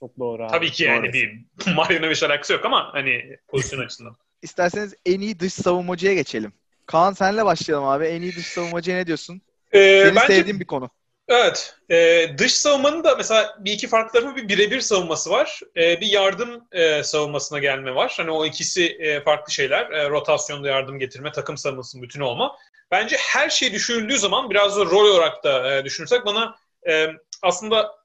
[0.00, 0.50] Çok doğru abi.
[0.52, 1.12] tabii ki yani Doğru.
[1.12, 4.16] bir Marjanovic alakası yok ama hani pozisyon açısından.
[4.42, 6.52] İsterseniz en iyi dış savunmacıya geçelim.
[6.86, 8.04] Kaan senle başlayalım abi.
[8.04, 9.42] En iyi dış savunmacıya ne diyorsun?
[9.72, 10.90] E, Senin bence sevdiğin bir konu.
[11.28, 11.74] Evet.
[11.90, 15.60] E, dış savunmanın da mesela bir iki farklı tarafı bir birebir savunması var.
[15.76, 18.14] E, bir yardım e, savunmasına gelme var.
[18.16, 19.90] Hani o ikisi e, farklı şeyler.
[19.90, 22.56] E, rotasyonda yardım getirme, takım savunmasının bütünü olma.
[22.90, 26.56] Bence her şey düşünüldüğü zaman biraz da rol olarak da e, düşünürsek bana
[26.88, 27.06] e,
[27.42, 27.99] aslında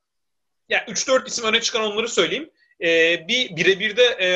[0.69, 2.49] ya 3-4 isim öne çıkan onları söyleyeyim.
[2.81, 4.29] E, bir birebir de e,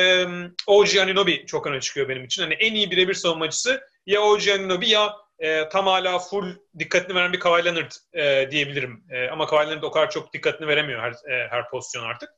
[0.66, 2.42] OG Anunoby çok öne çıkıyor benim için.
[2.42, 7.32] Hani en iyi birebir savunmacısı ya OG Anunoby ya e, tam hala full dikkatini veren
[7.32, 9.04] bir Kawhi Leonard e, diyebilirim.
[9.10, 12.30] E, ama Kawhi Leonard o kadar çok dikkatini veremiyor her, e, her pozisyon artık.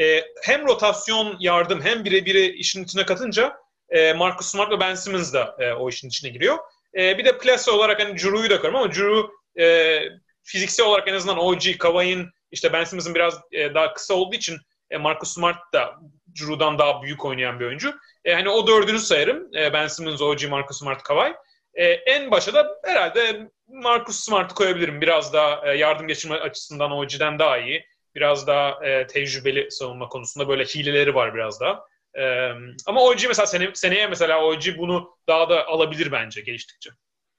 [0.00, 3.56] E, hem rotasyon yardım hem birebiri işin içine katınca
[3.90, 6.58] e, Marcus Smart ve Ben Simmons da e, o işin içine giriyor.
[6.96, 9.98] E, bir de plase olarak hani Juru'yu da koyarım ama Juru e,
[10.42, 14.56] fiziksel olarak en azından OG, Kawhi'nin işte Ben Simmons'ın biraz e, daha kısa olduğu için
[14.90, 15.94] e, Marcus Smart da
[16.34, 17.94] Juru'dan daha büyük oynayan bir oyuncu.
[18.24, 19.56] E, hani o dördünü sayarım.
[19.56, 21.34] E, ben Simmons, OG, Marcus Smart, Kawhi.
[21.74, 25.00] E, en başa da herhalde Marcus Smart'ı koyabilirim.
[25.00, 27.86] Biraz daha e, yardım geçirme açısından OG'den daha iyi.
[28.14, 31.86] Biraz daha e, tecrübeli savunma konusunda böyle hileleri var biraz daha.
[32.18, 32.50] Ee,
[32.86, 36.90] ama OG mesela sene, seneye mesela OG bunu daha da alabilir bence geliştikçe.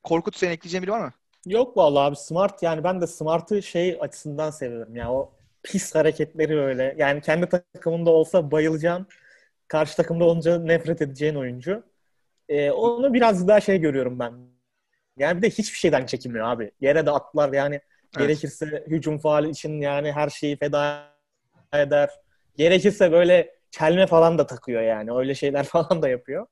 [0.03, 1.13] Korkut senin ekleyeceğin biri var mı?
[1.45, 6.59] Yok vallahi abi Smart yani ben de Smart'ı şey açısından seviyorum ya o pis hareketleri
[6.59, 6.95] öyle.
[6.97, 9.07] Yani kendi takımında olsa bayılacağın,
[9.67, 11.83] karşı takımda olunca nefret edeceğin oyuncu.
[12.49, 14.33] Ee, onu biraz daha şey görüyorum ben.
[15.17, 16.71] Yani bir de hiçbir şeyden çekinmiyor abi.
[16.81, 17.81] Yere de atlar yani
[18.17, 21.13] gerekirse hücum faali için yani her şeyi feda
[21.73, 22.09] eder.
[22.57, 25.13] Gerekirse böyle çelme falan da takıyor yani.
[25.13, 26.47] Öyle şeyler falan da yapıyor.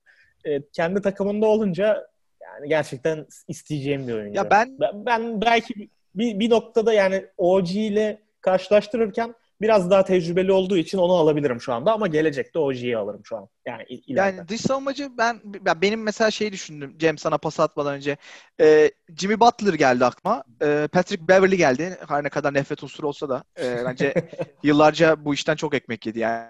[0.45, 2.07] Ee, kendi takımında olunca
[2.45, 4.37] yani gerçekten isteyeceğim bir oyuncu.
[4.37, 10.51] Ya ben Ben, ben belki bir, bir noktada yani OG ile karşılaştırırken biraz daha tecrübeli
[10.51, 13.47] olduğu için onu alabilirim şu anda ama gelecekte OG'yi alırım şu an.
[13.65, 14.37] Yani il- ileride.
[14.37, 18.17] Yani dış savunmacı ben ya benim mesela şeyi düşündüm Cem sana pas atmadan önce.
[18.61, 20.43] Ee, Jimmy Butler geldi aklıma.
[20.61, 21.97] Ee, Patrick Beverly geldi.
[22.07, 24.13] Her ne kadar nefret unsuru olsa da e, bence
[24.63, 26.47] yıllarca bu işten çok ekmek yedi yani.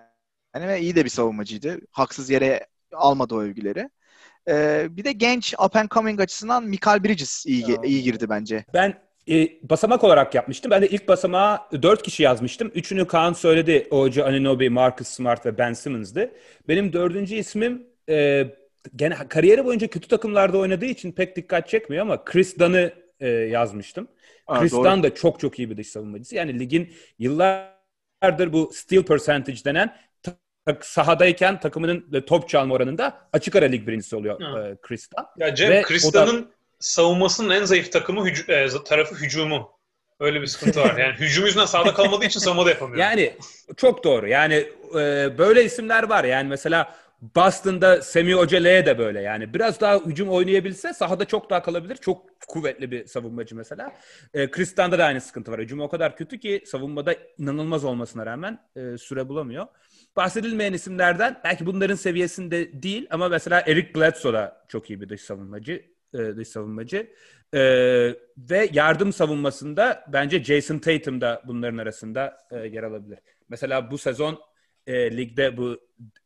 [0.55, 1.79] Yani iyi de bir savunmacıydı.
[1.91, 3.89] Haksız yere almadı o övgüleri.
[4.49, 7.83] Ee, bir de genç up and coming açısından Michael Bridges iyi, Tamam.
[7.83, 8.65] iyi girdi bence.
[8.73, 10.71] Ben e, basamak olarak yapmıştım.
[10.71, 12.71] Ben de ilk basamağa dört kişi yazmıştım.
[12.75, 13.87] Üçünü Kaan söyledi.
[13.91, 16.31] OG Anunoby, Marcus Smart ve Ben Simmons'dı.
[16.67, 18.47] Benim dördüncü ismim e,
[18.95, 24.07] gene kariyeri boyunca kötü takımlarda oynadığı için pek dikkat çekmiyor ama Chris Dunn'ı e, yazmıştım.
[24.47, 24.91] Aa, Chris doğru.
[24.91, 26.35] Dunn da çok çok iyi bir dış savunmacısı.
[26.35, 29.95] Yani ligin yıllardır bu steal percentage denen
[30.81, 34.59] sahadayken takımının e, top çalma oranında açık ara lig birincisi oluyor Ha.
[34.59, 35.25] e, Dunn.
[35.37, 39.71] Ya Cem Krista'nın savunmasının en zayıf takımı hücu- e, tarafı hücumu.
[40.19, 40.97] Öyle bir sıkıntı var.
[40.97, 43.01] Yani hücum yüzünden sahada kalmadığı için savunma da yapamıyor.
[43.01, 43.33] Yani
[43.77, 44.27] çok doğru.
[44.27, 44.53] Yani
[44.95, 46.23] e, böyle isimler var.
[46.23, 46.95] Yani mesela
[47.35, 49.21] Boston'da Semi Ojeleye de böyle.
[49.21, 51.95] Yani biraz daha hücum oynayabilse sahada çok daha kalabilir.
[51.95, 53.93] Çok kuvvetli bir savunmacı mesela.
[54.33, 55.59] E, Kristan'da da aynı sıkıntı var.
[55.61, 59.65] Hücum o kadar kötü ki savunmada inanılmaz olmasına rağmen e, süre bulamıyor.
[60.15, 65.21] Bahsedilmeyen isimlerden belki bunların seviyesinde değil ama mesela Eric Bledsoe da çok iyi bir dış
[65.21, 65.85] savunmacı.
[66.13, 67.07] e, dış savunmacı.
[67.53, 67.59] E,
[68.37, 73.19] ve yardım savunmasında bence Jason Tatum da bunların arasında e, yer alabilir.
[73.49, 74.39] Mesela bu sezon
[74.87, 75.79] e, ligde bu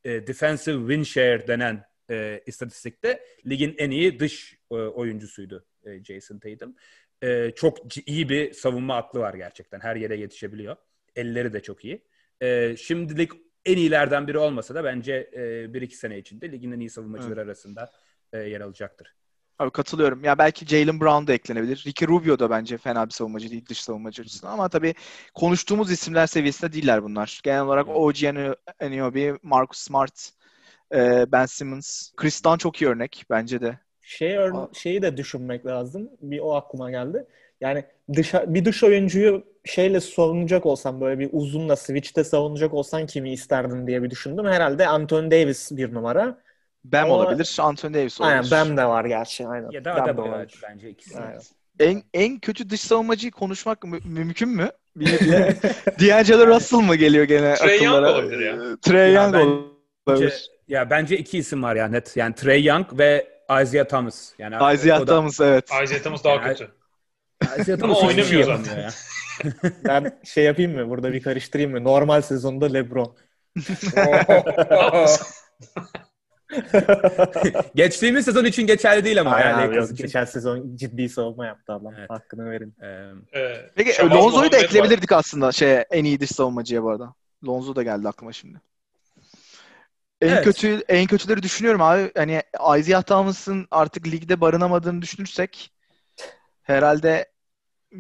[0.03, 6.39] e, defensive win share denen e, istatistikte ligin en iyi dış e, oyuncusuydu e, Jason
[6.39, 6.75] Tatum.
[7.23, 9.79] E, çok iyi bir savunma aklı var gerçekten.
[9.79, 10.75] Her yere yetişebiliyor.
[11.15, 12.05] Elleri de çok iyi.
[12.41, 13.31] E, şimdilik
[13.65, 17.41] en iyilerden biri olmasa da bence e, bir iki sene içinde ligin en iyi savunmacıları
[17.41, 17.91] arasında
[18.33, 19.15] e, yer alacaktır.
[19.59, 20.23] Abi katılıyorum.
[20.23, 21.83] Ya belki Jalen Brown da eklenebilir.
[21.87, 24.93] Ricky Rubio da bence fena bir savunmacı değil dış savunmacı açısından ama tabii
[25.33, 27.39] konuştuğumuz isimler seviyesinde değiller bunlar.
[27.43, 28.15] Genel olarak OG
[28.81, 30.29] Anunoby, Marcus Smart,
[30.93, 33.79] e, Ben Simmons, Chris Dunn çok iyi örnek bence de.
[34.01, 36.09] Şey ör- şeyi de düşünmek lazım.
[36.21, 37.25] Bir o aklıma geldi.
[37.61, 43.31] Yani dışa, bir dış oyuncuyu şeyle savunacak olsam böyle bir uzunla switch'te savunacak olsan kimi
[43.33, 44.45] isterdin diye bir düşündüm.
[44.45, 46.37] Herhalde Anthony Davis bir numara.
[46.83, 48.37] Bam Ama- olabilir, Anthony Davis olabilir.
[48.37, 49.47] Aynen Bam de var gerçi.
[49.47, 49.69] Aynen.
[49.71, 50.59] Ya da Bam de olabilir.
[50.63, 51.19] bence ikisi.
[51.19, 51.41] Aynen.
[51.79, 54.69] En, en kötü dış savunmacıyı konuşmak mü- mümkün mü?
[55.99, 58.13] D'Angelo Russell mı geliyor gene Trae Young akıllara?
[58.13, 58.77] olabilir ya.
[58.81, 59.69] Trey Young olabilir.
[60.07, 60.29] Bence,
[60.67, 62.17] ya bence iki isim var ya net.
[62.17, 63.27] Yani Trey Young ve
[63.61, 64.31] Isaiah Thomas.
[64.37, 65.69] Yani Isaiah da- Thomas evet.
[65.83, 66.71] Isaiah Thomas daha Yani- kötü.
[67.81, 68.89] Ama oynamıyor yapamıyor ya.
[69.87, 70.89] Ben şey yapayım mı?
[70.89, 71.83] Burada bir karıştırayım mı?
[71.83, 73.15] Normal sezonda LeBron.
[77.75, 79.95] Geçtiğimiz sezon için geçerli değil ama Aynen yani abi.
[79.95, 81.93] Geçen sezon ciddi savunma yaptı adam.
[81.97, 82.09] Evet.
[82.09, 82.75] Hakkını verin.
[82.81, 84.63] Ee, Ee, Peki Shabazz Lonzo'yu da Muhammad var.
[84.63, 87.13] ekleyebilirdik aslında şey en iyi dış savunmacıya bu arada.
[87.47, 88.61] Lonzo da geldi aklıma şimdi.
[90.21, 90.43] En Evet.
[90.43, 92.11] kötü en kötüleri düşünüyorum abi.
[92.17, 92.41] Hani
[92.79, 95.71] Isaiah Thomas'ın artık ligde barınamadığını düşünürsek
[96.61, 97.25] herhalde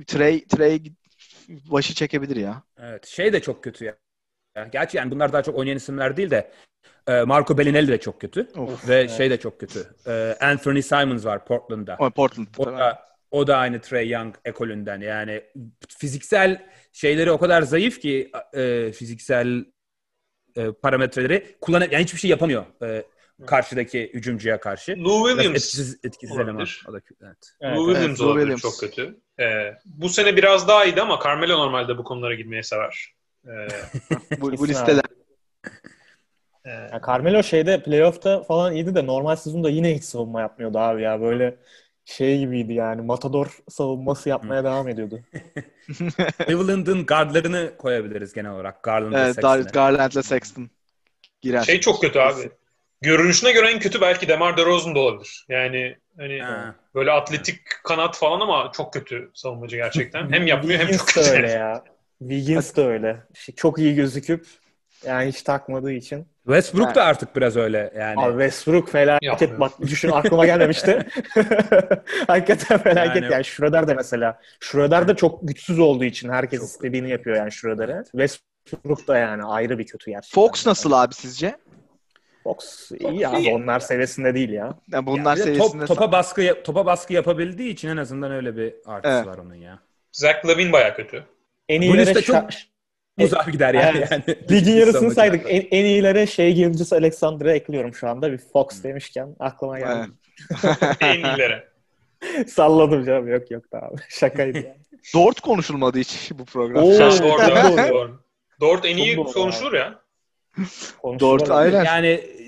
[0.07, 0.83] Trey Trey
[1.49, 2.63] başı çekebilir ya.
[2.79, 3.05] evet.
[3.05, 3.95] Şey de çok kötü ya.
[4.71, 6.51] Gerçi yani bunlar daha çok oynayan isimler değil de
[7.07, 8.47] e, Marco Bellinelli de çok kötü.
[8.55, 8.89] Of.
[8.89, 9.87] Ve şey de çok kötü.
[10.07, 11.95] E, Anthony Simons var Portland'da.
[11.99, 15.01] Ama Portland O da, o da aynı Trey Young ekolünden.
[15.01, 15.43] Yani
[15.89, 19.65] fiziksel şeyleri o kadar zayıf ki e, fiziksel
[20.55, 23.03] e, parametreleri kullan yani hiçbir şey yapamıyor e,
[23.45, 24.91] karşıdaki hücumcuya karşı.
[24.91, 25.55] Lou Biraz Williams.
[25.65, 26.55] etkisiz, etkisiz eleman.
[26.55, 26.83] olabilir.
[26.89, 27.37] O da, evet.
[27.61, 27.95] Evet, Lou evet.
[27.95, 28.61] Williams olabilir Williams.
[28.61, 29.17] çok kötü.
[29.39, 33.13] Ee, bu sene biraz daha iyiydi ama Carmelo normalde bu konulara girmeyi sever.
[33.47, 33.67] Ee,
[34.41, 35.03] bu, bu listeler.
[36.65, 41.01] e, Ya Carmelo şeyde playoff'ta falan iyiydi de normal sezonda yine hiç savunma yapmıyordu abi
[41.01, 41.21] ya.
[41.21, 41.55] Böyle
[42.05, 43.01] şey gibiydi yani.
[43.01, 45.19] Matador savunması yapmaya devam ediyordu.
[46.47, 48.83] Cleveland'ın guardlarını koyabiliriz genel olarak.
[48.83, 49.65] Garland ve Evet, Sexton'ı.
[49.65, 50.69] Dar- Garland'la Sexton
[51.41, 51.63] girer.
[51.63, 52.49] şey çok kötü abi.
[53.01, 55.45] Görünüşüne göre en kötü belki DeMar DeRozan da olabilir.
[55.49, 56.75] Yani hani Ha.
[56.95, 60.31] böyle atletik kanat falan ama çok kötü savunmacı gerçekten.
[60.33, 61.29] Hem yapmıyor hem çok kötü.
[61.29, 61.83] öyle ya.
[62.19, 63.17] Wiggins de öyle.
[63.33, 64.45] Şey, Çok iyi gözüküp
[65.05, 66.27] yani hiç takmadığı için.
[66.45, 68.19] Westbrook da artık biraz öyle yani.
[68.19, 71.05] Abi Westbrook felaket bak düşün aklıma gelmemişti.
[72.27, 73.45] Hakikaten felaket Yani- yani.
[73.45, 74.39] Schroeder de mesela.
[74.59, 78.03] Schroeder de çok güçsüz olduğu için herkes istediğini yapıyor yani Schroeder'e.
[78.11, 80.41] Westbrook da yani ayrı bir kötü gerçekten.
[80.41, 81.55] Fox nasıl abi sizce?
[82.49, 83.53] Fox iyi iyi.
[83.53, 84.73] onlar seviyesinde değil ya.
[84.91, 88.73] Yani bunlar de seviyesinde top, topa baskı topa baskı yapabildiği için en azından öyle bir
[88.85, 89.27] artısı Evet.
[89.27, 89.79] var onun ya.
[90.11, 91.23] Zach Lavin baya kötü.
[91.69, 92.49] En Bu iyilere liste çok
[93.19, 93.97] Uzar gider yani.
[93.97, 94.11] Evet.
[94.11, 94.23] yani.
[94.51, 95.45] Ligin yarısını saydık.
[95.47, 98.31] En, en iyilere şey Gilgis Alexander'ı ekliyorum şu anda.
[98.31, 100.07] Bir Fox demişken aklıma geldi.
[101.01, 101.67] En iyilere.
[102.47, 103.27] Salladım canım.
[103.27, 103.95] Yok yok da abi.
[104.09, 104.77] Şakaydı yani.
[105.13, 106.83] Dort konuşulmadı hiç bu program.
[106.83, 106.99] Oo.
[106.99, 107.21] Dort,
[107.89, 108.19] doğru.
[108.59, 109.99] Dort en iyi konuşulur ya.
[111.01, 111.19] Konuşurlar.
[111.19, 111.83] Dort aynen.
[111.83, 112.38] Yani e,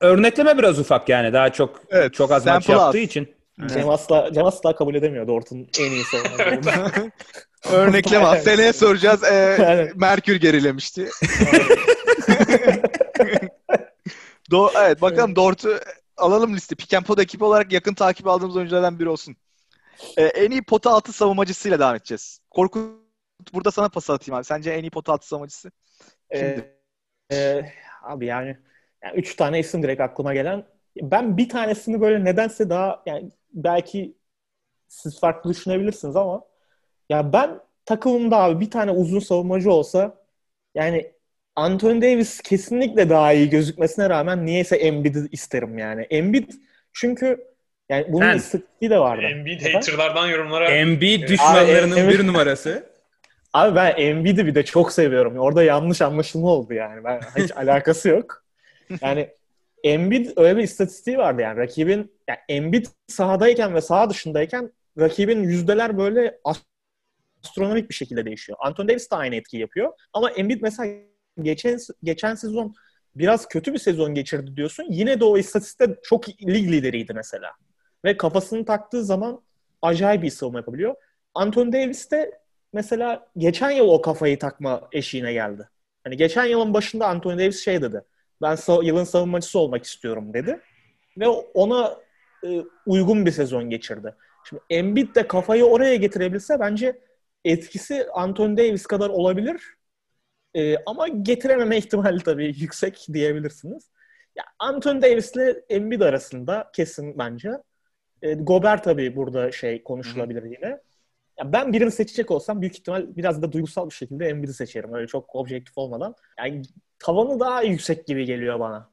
[0.00, 1.32] örnekleme biraz ufak yani.
[1.32, 2.80] Daha çok Evet, çok az maç sample az.
[2.80, 3.34] yaptığı için.
[3.66, 7.10] Cem asla, Cem asla kabul edemiyor Dort'un en iyisi olmadığını.
[7.72, 8.44] Örnekleme az.
[8.44, 9.24] Seneye soracağız.
[9.24, 9.92] Aynen.
[9.94, 11.08] Merkür gerilemişti.
[14.50, 15.78] Do evet bakalım Dort'u
[16.16, 17.00] alalım liste.
[17.06, 19.36] Pod ekibi olarak yakın takip aldığımız oyunculardan biri olsun.
[20.16, 22.40] Ee, en iyi pota altı savunmacısıyla devam edeceğiz.
[22.50, 23.00] Korkut
[23.52, 24.44] burada sana pas atayım abi.
[24.44, 25.70] Sence en iyi pota altı savunmacısı?
[26.32, 26.76] Kimdi?
[27.30, 28.58] Ee, e, abi yani,
[29.04, 30.64] yani üç tane isim direkt aklıma gelen.
[31.02, 34.14] Ben bir tanesini böyle nedense daha yani belki
[34.88, 36.44] siz farklı düşünebilirsiniz ama
[37.08, 40.14] ya ben takımımda abi bir tane uzun savunmacı olsa
[40.74, 41.12] yani
[41.56, 46.02] Anthony Davis kesinlikle daha iyi gözükmesine rağmen niyeyse Embiid'i isterim yani.
[46.02, 46.50] Embiid
[46.92, 47.44] çünkü
[47.88, 49.22] yani bunun Sen- istatistiği de vardı.
[49.22, 52.90] Embiid haterlardan yorumlara Embiid düşmanlarının Abi, bir numarası.
[53.52, 55.38] Abi ben Embiid'i bir de çok seviyorum.
[55.38, 57.04] Orada yanlış anlaşılma oldu yani.
[57.04, 58.44] Ben hiç alakası yok.
[59.02, 59.28] Yani
[59.84, 61.56] Embiid öyle bir istatistiği vardı yani.
[61.58, 66.40] Rakibin yani Embiid sahadayken ve saha dışındayken rakibin yüzdeler böyle
[67.44, 68.58] astronomik bir şekilde değişiyor.
[68.60, 69.92] Anthony Davis de aynı etkiyi yapıyor.
[70.12, 70.94] Ama Embiid mesela
[71.42, 72.74] geçen geçen sezon
[73.14, 74.86] biraz kötü bir sezon geçirdi diyorsun.
[74.90, 77.50] Yine de o istatistikte çok lig lideriydi mesela.
[78.04, 79.42] Ve kafasını taktığı zaman
[79.82, 80.94] acayip bir savunma yapabiliyor.
[81.34, 82.40] Anthony Davis de
[82.72, 85.68] mesela geçen yıl o kafayı takma eşiğine geldi.
[86.04, 88.02] Hani geçen yılın başında Anthony Davis şey dedi.
[88.42, 90.60] Ben yılın savunmacısı olmak istiyorum dedi.
[91.18, 92.00] Ve ona
[92.46, 94.14] e, uygun bir sezon geçirdi.
[94.48, 97.00] Şimdi Embiid de kafayı oraya getirebilse bence
[97.44, 99.62] etkisi Anthony Davis kadar olabilir.
[100.54, 103.90] E, ama getirememe ihtimali tabii yüksek diyebilirsiniz.
[104.36, 107.50] Ya Anthony Davis ile Embiid arasında kesin bence.
[108.22, 110.80] E, Gobert tabii burada şey konuşulabilir yine.
[111.40, 114.94] Ya ben birini seçecek olsam büyük ihtimal biraz da duygusal bir şekilde Embiid'i seçerim.
[114.94, 116.14] Öyle çok objektif olmadan.
[116.38, 116.62] Yani
[116.98, 118.90] tavanı daha yüksek gibi geliyor bana.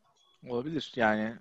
[0.49, 0.91] Olabilir.
[0.95, 1.33] Yani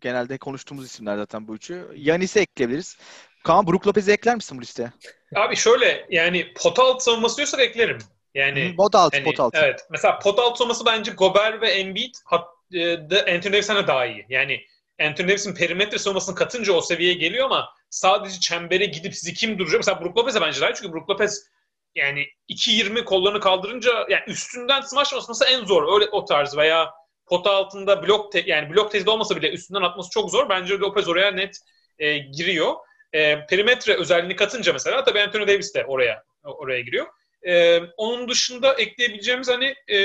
[0.00, 1.88] genelde konuştuğumuz isimler zaten bu üçü.
[1.96, 2.96] Yanis'i ekleyebiliriz.
[3.44, 4.92] Kaan Brook Lopez'i ekler misin bu listeye?
[5.36, 7.98] Abi şöyle yani pot alt savunması diyorsak eklerim.
[8.34, 9.58] Yani pot altı, hani, pot altı.
[9.58, 9.80] Evet.
[9.90, 12.94] Mesela pot alt savunması bence Gobert ve Embiid hat, e,
[13.34, 14.26] Anthony Davis'ten de daha iyi.
[14.28, 14.60] Yani
[15.00, 19.78] Anthony Davis'in perimetre savunmasını katınca o seviyeye geliyor ama sadece çembere gidip sizi kim duracak?
[19.78, 20.74] Mesela Brook Lopez'e bence daha iyi.
[20.74, 21.46] Çünkü Brook Lopez
[21.94, 25.94] yani 2.20 kollarını kaldırınca yani üstünden smash atması en zor.
[25.94, 26.90] Öyle o tarz veya
[27.26, 30.48] pota altında blok te- yani blok tezde olmasa bile üstünden atması çok zor.
[30.48, 31.56] Bence Lopez oraya net
[31.98, 32.74] e, giriyor.
[33.12, 37.06] E, perimetre özelliğini katınca mesela tabii Anthony Davis de oraya oraya giriyor.
[37.46, 39.96] E, onun dışında ekleyebileceğimiz hani e,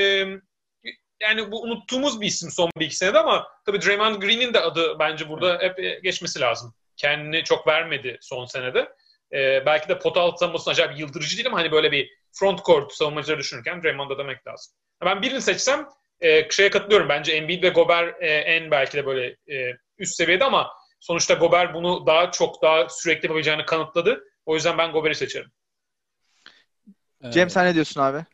[1.20, 4.98] yani bu unuttuğumuz bir isim son bir iki senede ama tabii Draymond Green'in de adı
[4.98, 6.74] bence burada hep e, geçmesi lazım.
[6.96, 8.88] Kendini çok vermedi son senede.
[9.32, 12.92] E, belki de pota altı savunmasının acayip yıldırıcı değil ama hani böyle bir front court
[12.92, 14.74] savunmacıları düşünürken Draymond'a demek lazım.
[15.04, 15.88] Ben birini seçsem
[16.20, 17.08] e, şeye katılıyorum.
[17.08, 21.74] Bence Embiid ve Gobert e, en belki de böyle e, üst seviyede ama sonuçta Gobert
[21.74, 24.24] bunu daha çok daha sürekli yapabileceğini kanıtladı.
[24.46, 25.50] O yüzden ben Gobert'i seçerim.
[27.30, 28.24] Cem sen ne diyorsun abi?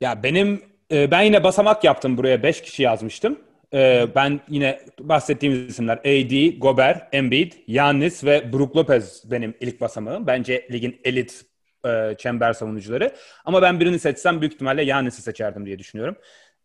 [0.00, 3.40] Ya benim e, ben yine basamak yaptım buraya 5 kişi yazmıştım.
[3.74, 10.26] E, ben yine bahsettiğimiz isimler AD, Gobert, Embiid, Giannis ve Brook Lopez benim ilk basamağım.
[10.26, 11.44] Bence ligin elit
[11.86, 13.14] e, çember savunucuları.
[13.44, 16.16] Ama ben birini seçsem büyük ihtimalle Giannis'i seçerdim diye düşünüyorum.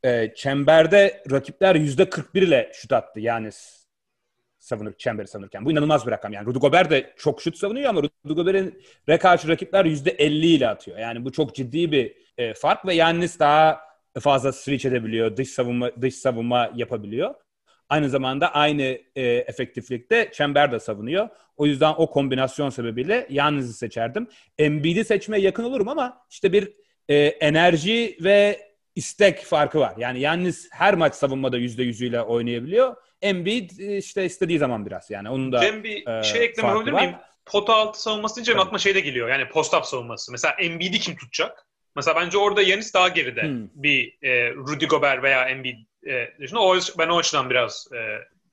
[0.03, 3.85] E, çemberde rakipler %41 ile şut attı Giannis
[4.59, 5.65] savunur, çemberi savunurken.
[5.65, 6.45] Bu inanılmaz bir rakam yani.
[6.45, 8.81] Rudy Gobert de çok şut savunuyor ama Rudy Gobert'in
[9.17, 10.97] karşı rakipler %50 ile atıyor.
[10.97, 13.88] Yani bu çok ciddi bir e, fark ve Giannis daha
[14.19, 17.35] fazla switch edebiliyor, dış savunma dış savunma yapabiliyor.
[17.89, 18.83] Aynı zamanda aynı
[19.15, 21.29] e, efektiflikte çember de savunuyor.
[21.57, 24.27] O yüzden o kombinasyon sebebiyle Giannis'i seçerdim.
[24.57, 26.73] Embiid'i seçmeye yakın olurum ama işte bir
[27.09, 29.93] e, enerji ve istek farkı var.
[29.97, 32.95] Yani Giannis her maç savunmada %100'üyle oynayabiliyor.
[33.21, 36.83] Embiid e, işte istediği zaman biraz yani onun da Cem bir e, şey ekleme var.
[36.83, 37.15] miyim?
[37.45, 38.61] Pota altı savunması deyince Tabii.
[38.61, 39.29] aklıma şey de geliyor.
[39.29, 40.31] Yani post-up savunması.
[40.31, 41.67] Mesela Embiid'i kim tutacak?
[41.99, 43.67] Mesela bence orada Yanis daha geride Hmm.
[43.75, 47.99] bir e, Rudy Gobert veya Embiid e, dışında o, ben o açıdan biraz e,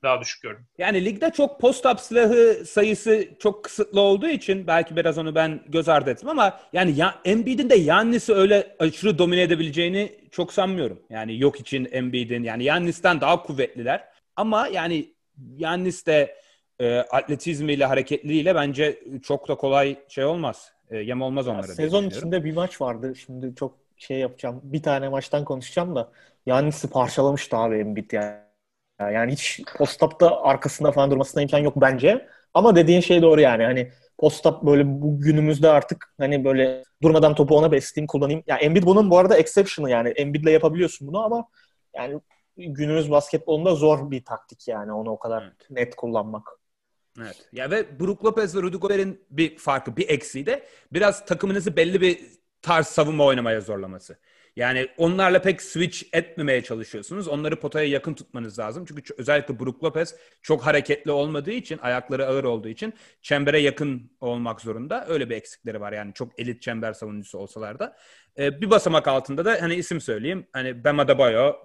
[0.03, 0.65] daha düşük gördüm.
[0.77, 5.89] Yani ligde çok post-up silahı sayısı çok kısıtlı olduğu için belki biraz onu ben göz
[5.89, 10.99] ardı ettim ama yani ya, Embiid'in de Yannis'i öyle aşırı domine edebileceğini çok sanmıyorum.
[11.09, 14.03] Yani yok için Embiid'in yani Yannis'ten daha kuvvetliler
[14.35, 15.13] ama yani
[15.57, 16.35] Yannis de
[16.79, 20.71] e, atletizmiyle, hareketliliğiyle bence çok da kolay şey olmaz.
[20.91, 21.67] E, yem olmaz onlara.
[21.67, 23.15] Ya, sezon içinde bir maç vardı.
[23.15, 24.61] Şimdi çok şey yapacağım.
[24.63, 26.11] Bir tane maçtan konuşacağım da
[26.45, 28.37] Yannis'i parçalamıştı abi Embiid yani.
[28.99, 32.27] Yani hiç post-up'ta arkasında falan durmasına imkan yok bence.
[32.53, 33.63] Ama dediğin şey doğru yani.
[33.63, 38.43] Hani post-up böyle bu günümüzde artık hani böyle durmadan topu ona besleyeyim, kullanayım.
[38.47, 40.09] Ya yani Embiid bunun bu arada exception'ı yani.
[40.09, 41.47] Embiid'le yapabiliyorsun bunu ama
[41.95, 42.19] yani
[42.57, 45.69] günümüz basketbolunda zor bir taktik yani onu o kadar evet.
[45.69, 46.47] net kullanmak.
[47.21, 47.49] Evet.
[47.51, 52.01] Ya ve Brook Lopez ve Rudy Gobert'in bir farkı, bir eksiği de biraz takımınızı belli
[52.01, 52.19] bir
[52.61, 54.17] tarz savunma oynamaya zorlaması.
[54.55, 57.27] Yani onlarla pek switch etmemeye çalışıyorsunuz.
[57.27, 58.85] Onları potaya yakın tutmanız lazım.
[58.85, 64.61] Çünkü özellikle Brook Lopez çok hareketli olmadığı için, ayakları ağır olduğu için çembere yakın olmak
[64.61, 65.05] zorunda.
[65.09, 67.97] Öyle bir eksikleri var yani çok elit çember savunucusu olsalar da.
[68.37, 70.47] Ee, bir basamak altında da hani isim söyleyeyim.
[70.53, 71.55] Hani Bam Adebayo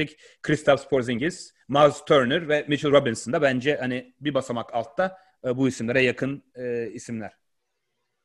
[0.00, 0.18] bahsettik.
[0.42, 5.68] Kristaps Porzingis, Miles Turner ve Mitchell Robinson da bence hani bir basamak altta e, bu
[5.68, 7.32] isimlere yakın e, isimler.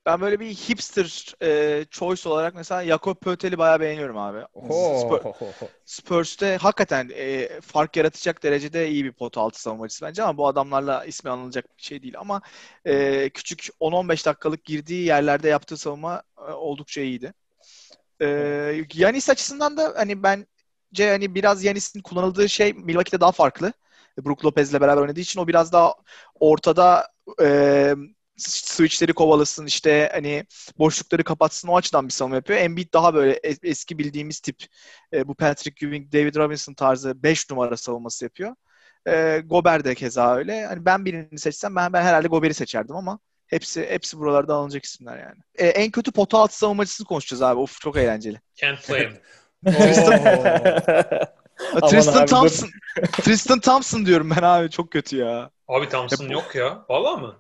[0.05, 4.39] Ben böyle bir hipster e, choice olarak mesela Jakob Pötel'i bayağı beğeniyorum abi.
[4.99, 5.19] Spur,
[5.85, 11.05] Spurs'te hakikaten e, fark yaratacak derecede iyi bir pot altı savunmacısı bence ama bu adamlarla
[11.05, 12.41] ismi anılacak bir şey değil ama
[12.85, 17.33] e, küçük 10-15 dakikalık girdiği yerlerde yaptığı savunma e, oldukça iyiydi.
[18.21, 18.27] E,
[18.93, 20.23] Yanis açısından da hani
[20.95, 23.73] bence hani biraz Yanis'in kullanıldığı şey Milwaukee'de daha farklı.
[24.25, 25.93] Brook Lopez'le beraber oynadığı için o biraz daha
[26.39, 27.07] ortada
[27.41, 27.95] e,
[28.37, 30.45] switchleri kovalasın işte hani
[30.77, 32.59] boşlukları kapatsın o açıdan bir savunma yapıyor.
[32.59, 34.65] Embiid daha böyle eski bildiğimiz tip
[35.13, 38.55] e, bu Patrick Ewing, David Robinson tarzı 5 numara savunması yapıyor.
[39.07, 40.65] E, Gober de keza öyle.
[40.65, 45.17] Hani ben birini seçsem ben ben herhalde Gober'i seçerdim ama hepsi hepsi buralarda alınacak isimler
[45.17, 45.39] yani.
[45.55, 47.59] E, en kötü pota altı savunmacısını konuşacağız abi.
[47.59, 48.41] Of çok eğlenceli.
[48.55, 49.13] Can't play him.
[49.65, 50.19] Tristan,
[51.89, 52.69] Tristan Thompson.
[53.11, 55.49] Tristan Thompson diyorum ben abi çok kötü ya.
[55.67, 56.85] Abi Thompson yok ya.
[56.89, 57.35] Valla mı?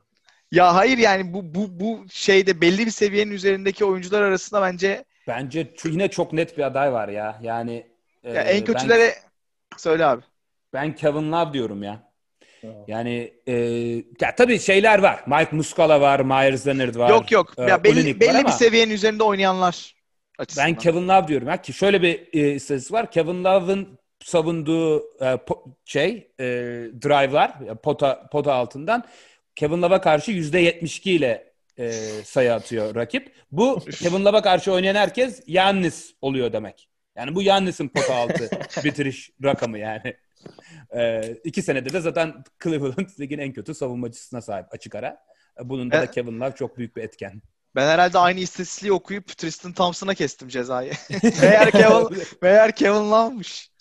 [0.51, 5.73] Ya hayır yani bu bu bu şeyde belli bir seviyenin üzerindeki oyuncular arasında bence bence
[5.85, 7.39] yine çok net bir aday var ya.
[7.41, 7.87] Yani
[8.23, 10.21] ya e, en kötülere ben, söyle abi.
[10.73, 12.11] Ben Kevin Love diyorum ya.
[12.87, 13.53] Yani e,
[14.21, 15.23] ya tabii şeyler var.
[15.27, 17.09] Mike Muscala var, Myers Leonard var.
[17.09, 17.53] Yok yok.
[17.57, 19.94] Ya belli belli bir seviyenin üzerinde oynayanlar
[20.37, 20.67] açısından.
[20.67, 23.11] Ben Kevin Love diyorum ya ki şöyle bir e, istatistik var.
[23.11, 26.45] Kevin Love'ın savunduğu e, po, şey e,
[27.03, 29.03] drive'lar pota pota altından
[29.55, 31.91] Kevin Love'a karşı %72 ile e,
[32.23, 33.33] sayı atıyor rakip.
[33.51, 36.89] Bu Kevin Love'a karşı oynayan herkes Yannis oluyor demek.
[37.15, 38.49] Yani bu Yannis'in pota altı
[38.83, 40.15] bitiriş rakamı yani.
[40.95, 45.17] E, iki senede de zaten Cleveland ligin en kötü savunmacısına sahip açık ara.
[45.63, 47.41] Bunun da, da Kevin Love çok büyük bir etken.
[47.75, 50.91] Ben herhalde aynı istatistiği okuyup Tristan Thompson'a kestim cezayı.
[51.41, 53.71] meğer Kevin, meğer Kevin Love'mış.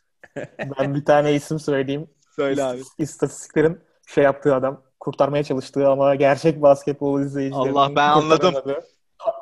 [0.58, 2.10] Ben bir tane isim söyleyeyim.
[2.36, 2.82] Söyle abi.
[2.98, 7.70] İstatistiklerin şey yaptığı adam kurtarmaya çalıştığı ama gerçek basketbol izleyicileri.
[7.70, 8.54] Allah ben anladım.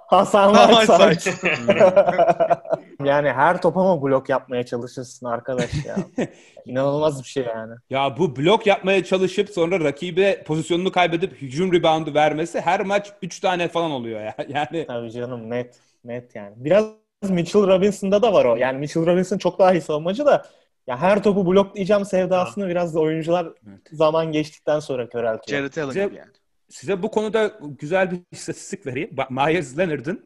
[0.06, 1.42] Hasan Whiteside.
[3.04, 5.96] yani her topa mı blok yapmaya çalışırsın arkadaş ya?
[6.66, 7.74] İnanılmaz bir şey yani.
[7.90, 13.40] Ya bu blok yapmaya çalışıp sonra rakibe pozisyonunu kaybedip hücum reboundu vermesi her maç 3
[13.40, 14.34] tane falan oluyor ya.
[14.48, 16.54] Yani Tabii canım net net yani.
[16.56, 16.86] Biraz
[17.28, 18.56] Mitchell Robinson'da da var o.
[18.56, 20.46] Yani Mitchell Robinson çok daha iyi savunmacı da
[20.86, 22.70] ya her topu bloklayacağım sevdasını ha.
[22.70, 23.80] biraz da oyuncular evet.
[23.92, 25.58] zaman geçtikten sonra köreltiyor.
[25.58, 26.30] Jared Allen size, yani.
[26.68, 29.10] Size bu konuda güzel bir istatistik vereyim.
[29.30, 30.24] Myers Leonard'ın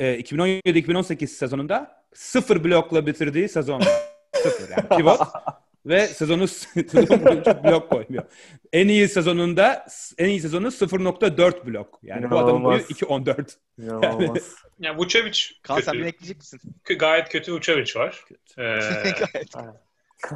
[0.00, 3.82] e, 2017-2018 sezonunda sıfır blokla bitirdiği sezon.
[4.34, 5.20] sıfır yani pivot.
[5.86, 6.42] ve sezonu
[7.64, 8.24] blok koymuyor.
[8.72, 9.86] En iyi sezonunda
[10.18, 11.98] en iyi sezonu 0.4 blok.
[12.02, 13.56] Yani bu adamın boyu 2.14.
[13.78, 14.30] Yani,
[14.80, 16.60] yani Vucevic Kaan sen ekleyecek misin?
[16.98, 18.24] Gayet kötü Vucevic var.
[18.58, 18.62] Ee,
[19.32, 19.54] Gayet.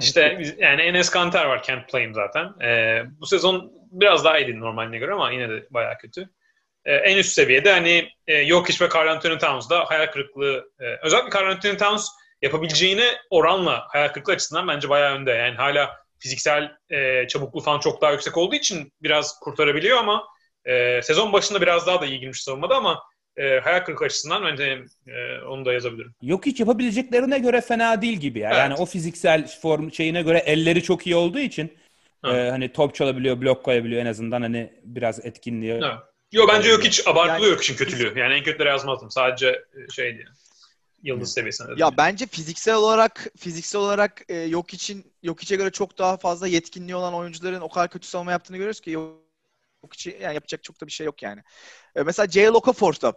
[0.01, 2.61] İşte yani Enes Kanter var Kent Play'im zaten.
[2.63, 6.29] Ee, bu sezon biraz daha iyiydi normaline göre ama yine de bayağı kötü.
[6.87, 11.39] Ee, en üst seviyede hani e, Jokic ve Carl Anthony Towns'da hayal kırıklığı e, özellikle
[11.39, 12.09] Carl Anthony Towns
[12.43, 15.31] yapabileceğine oranla hayal kırıklığı açısından bence bayağı önde.
[15.31, 20.25] Yani hala fiziksel e, çabukluğu falan çok daha yüksek olduğu için biraz kurtarabiliyor ama
[20.65, 23.03] e, sezon başında biraz daha da iyi girmiş savunmada ama
[23.37, 26.15] e, hayal kırıklığı açısından bence e, onu da yazabilirim.
[26.23, 28.49] Yok hiç yapabileceklerine göre fena değil gibi ya.
[28.49, 28.59] Evet.
[28.59, 31.79] Yani o fiziksel form şeyine göre elleri çok iyi olduğu için
[32.25, 35.73] e, hani top çalabiliyor, blok koyabiliyor en azından hani biraz etkinliği.
[35.73, 35.95] Evet.
[36.33, 38.19] Yo bence yok hiç abartılıyor yani, yok için kötülüğü.
[38.19, 39.11] Yani en kötülere yazmazdım.
[39.11, 40.27] Sadece e, şey diye.
[41.03, 41.73] yıldız seviyesinde.
[41.77, 46.47] Ya bence fiziksel olarak fiziksel olarak e, yok için yok içe göre çok daha fazla
[46.47, 50.81] yetkinliği olan oyuncuların o kadar kötü savunma yaptığını görüyoruz ki yok içi yani yapacak çok
[50.81, 51.43] da bir şey yok yani.
[51.97, 52.51] E, mesela J.
[52.51, 53.13] Okafor da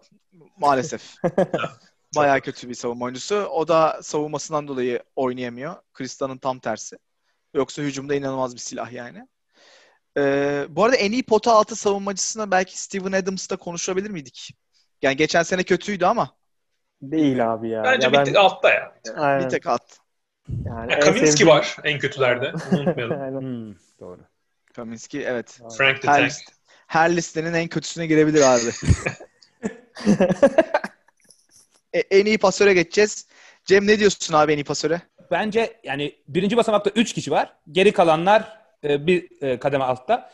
[0.58, 1.16] maalesef
[2.16, 3.36] bayağı kötü bir savunma oyuncusu.
[3.36, 5.76] O da savunmasından dolayı oynayamıyor.
[5.94, 6.98] Krista'nın tam tersi.
[7.54, 9.28] Yoksa hücumda inanılmaz bir silah yani.
[10.18, 14.52] Ee, bu arada en iyi pota altı savunmacısına belki Steven Adams'ta konuşabilir miydik?
[15.02, 16.36] Yani geçen sene kötüydü ama
[17.02, 17.84] Değil abi ya.
[17.84, 18.96] Bence ya bir ben, tık altta ya.
[19.16, 19.46] aynen.
[19.46, 20.00] bir tek at.
[20.66, 22.54] Yani ya Kaminski sevdiğim- var en kötülerde.
[22.72, 23.42] Unutmayalım.
[23.70, 24.20] Hmm, doğru.
[24.74, 25.60] Kaminski evet.
[25.78, 26.32] Frank the Her, Tank.
[26.32, 26.52] list-
[26.88, 28.72] her listenin en kötüsüne girebilir abi.
[31.94, 33.28] E, en iyi pasöre geçeceğiz.
[33.66, 35.02] Cem ne diyorsun abi en iyi pasöre?
[35.32, 37.54] Bence yani birinci basamakta 3 kişi var.
[37.72, 40.32] Geri kalanlar e, bir e, kademe altta.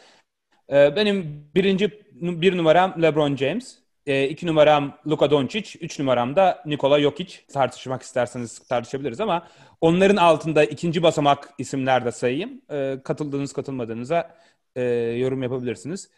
[0.72, 3.80] E, benim birinci bir numaram LeBron James.
[4.06, 5.80] E, iki numaram Luka Doncic.
[5.82, 7.40] Üç numaram da Nikola Jokic.
[7.54, 9.48] Tartışmak isterseniz tartışabiliriz ama
[9.82, 12.62] onların altında ikinci basamak isimler de sayayım.
[12.72, 14.36] E, katıldığınız katılmadığınıza
[14.76, 14.82] e,
[15.18, 16.10] yorum yapabilirsiniz.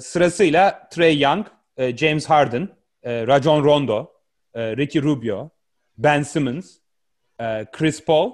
[0.00, 1.46] Sırasıyla Trey Young,
[1.76, 2.68] e, James Harden,
[3.04, 4.12] Rajon Rondo,
[4.56, 5.50] Ricky Rubio,
[5.98, 6.78] Ben Simmons,
[7.72, 8.32] Chris Paul,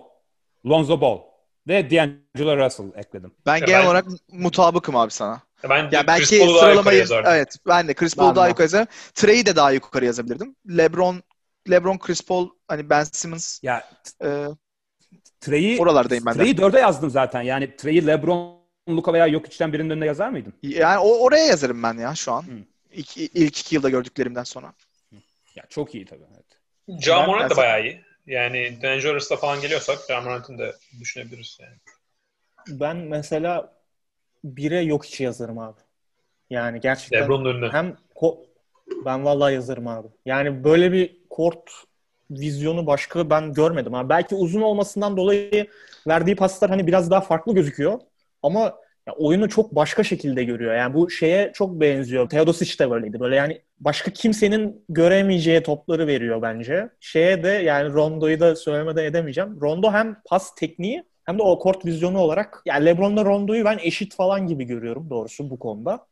[0.66, 1.29] Lonzo Ball
[1.68, 3.32] ve D'Angelo Russell ekledim.
[3.46, 5.40] Ben Ya genel ben- olarak mutabıkım abi sana.
[5.68, 8.86] Ben Ya belki Chris Paul'u sıralamayı evet ben de Chris Paul'u daha yukarı yazarım.
[9.14, 10.56] Trey'i de daha yukarı yazabilirdim.
[10.68, 11.22] LeBron
[11.70, 13.84] LeBron, Chris Paul, hani Ben Simmons Ya
[14.24, 14.46] e,
[15.40, 16.34] Trey'i Oralardayım ben.
[16.34, 17.42] Trey'i dörde yazdım zaten.
[17.42, 20.52] Yani Trey'i LeBron, Luka veya Jokic'ten birinin önüne yazar mıydın?
[20.62, 22.42] yani o, oraya yazarım ben ya şu an.
[22.42, 22.58] Hı.
[22.92, 24.72] İlk, ilk iki yılda gördüklerimden sonra.
[25.56, 26.24] Ya çok iyi tabii.
[26.34, 26.46] Evet.
[27.26, 28.04] Morant ben- da bayağı iyi.
[28.30, 31.76] Yani Dangerous'la falan geliyorsak Morant'ın da düşünebiliriz yani.
[32.68, 33.72] Ben mesela
[34.44, 35.80] bire yok içi yazarım abi.
[36.50, 37.68] Yani gerçekten LeBron'un önüne.
[37.72, 38.46] hem ko-
[39.04, 40.08] ben vallahi yazarım abi.
[40.26, 41.70] Yani böyle bir kort
[42.30, 43.94] vizyonu başka ben görmedim.
[43.94, 44.08] abi.
[44.08, 45.66] belki uzun olmasından dolayı
[46.08, 48.00] verdiği paslar hani biraz daha farklı gözüküyor.
[48.42, 48.60] Ama
[49.06, 50.74] ya oyunu çok başka şekilde görüyor.
[50.74, 52.28] Yani bu şeye çok benziyor.
[52.28, 53.20] Teodosic de böyleydi.
[53.20, 56.90] Böyle yani başka kimsenin göremeyeceği topları veriyor bence.
[57.00, 59.60] Şeye de yani Rondo'yu da söylemeden edemeyeceğim.
[59.60, 64.14] Rondo hem pas tekniği hem de o kort vizyonu olarak yani LeBron'la Rondo'yu ben eşit
[64.14, 66.06] falan gibi görüyorum doğrusu bu konuda.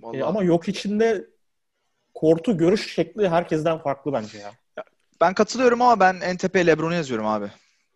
[0.00, 0.20] Vallahi.
[0.20, 1.24] E, ama yok içinde
[2.14, 4.52] kortu görüş şekli herkesten farklı bence ya.
[5.20, 7.46] Ben katılıyorum ama ben en tepeye LeBron'u yazıyorum abi.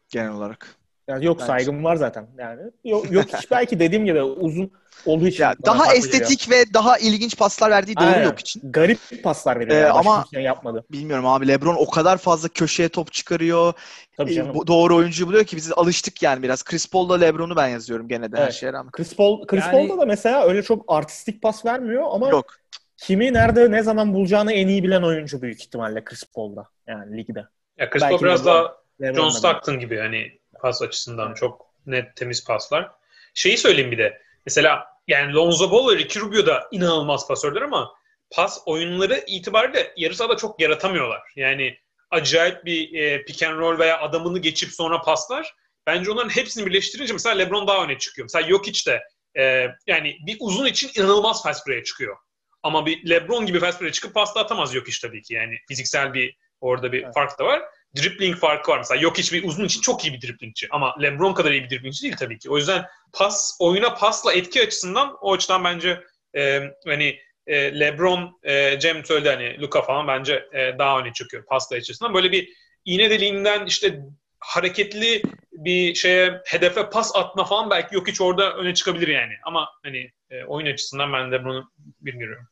[0.09, 0.77] Genel olarak.
[1.09, 1.47] Yani yok Bence.
[1.47, 2.27] saygım var zaten.
[2.39, 4.71] Yani yok, yok hiç belki dediğim gibi uzun
[5.07, 5.43] olduğu için.
[5.43, 8.25] Ya daha estetik ve daha ilginç paslar verdiği doğru Aynen.
[8.25, 8.61] yok için.
[8.61, 8.73] geliyor.
[8.75, 9.77] Garip paslar veriyor.
[9.77, 9.91] Ee, yani.
[9.93, 10.85] Ama- kimsenin yapmadı.
[10.93, 13.73] Bilmiyorum abi LeBron o kadar fazla köşeye top çıkarıyor.
[14.17, 14.55] Tabii Ee, canım.
[14.55, 16.65] bu- doğru oyuncuyu buluyor ki biz alıştık yani biraz.
[16.65, 18.53] Chris Paul'la LeBron'u ben yazıyorum gene de her Evet.
[18.53, 18.91] şeye rağmen.
[18.93, 22.55] Chris Paul, Chris Yani- Paul'da da mesela öyle çok artistik pas vermiyor ama Yok.
[22.97, 27.45] kimi nerede ne zaman bulacağını en iyi bilen oyuncu büyük ihtimalle Chris Paul'da yani ligde.
[27.79, 28.75] Ya Chris Paul biraz daha
[29.15, 29.29] John.
[29.29, 32.91] Stockton gibi hani pas açısından çok net temiz paslar.
[33.35, 34.23] Şeyi söyleyeyim bir de.
[34.47, 37.95] Mesela yani Lonzo Ball ve Ricky Rubio da inanılmaz pasördür ama
[38.31, 41.23] pas oyunları itibariyle yarı sahada çok yaratamıyorlar.
[41.37, 41.79] Yani
[42.11, 45.55] acayip bir e, pick and roll veya adamını geçip sonra paslar.
[45.87, 48.25] Bence onların hepsini birleştirince mesela LeBron daha öne çıkıyor.
[48.25, 49.03] Mesela Jokic de
[49.43, 52.17] e, yani bir uzun için inanılmaz fast break'e çıkıyor.
[52.63, 55.35] Ama bir LeBron gibi fast break'e çıkıp pasta atamaz Jokic tabii ki.
[55.35, 57.15] Yani fiziksel bir orada bir Evet.
[57.15, 57.63] fark da var.
[57.97, 58.79] Dribbling farkı var.
[58.79, 60.67] Mesela Jokic bir uzun için çok iyi bir dribblingçi.
[60.71, 62.51] Ama LeBron kadar iyi bir dribblingçi değil tabii ki.
[62.51, 66.01] O yüzden pas, oyuna pasla etki açısından o açıdan bence
[66.37, 71.45] e, hani e, LeBron, e, Cem söyledi hani Luka falan bence e, daha öne çıkıyor
[71.47, 72.15] pasla açısından.
[72.15, 72.49] Böyle bir
[72.85, 74.01] iğne deliğinden işte
[74.41, 75.23] hareketli
[75.53, 79.33] bir şeye hedefe pas atma falan belki yok hiç orada öne çıkabilir yani.
[79.45, 81.71] Ama hani e, oyun açısından ben LeBron'u
[82.01, 82.49] bilmiyorum.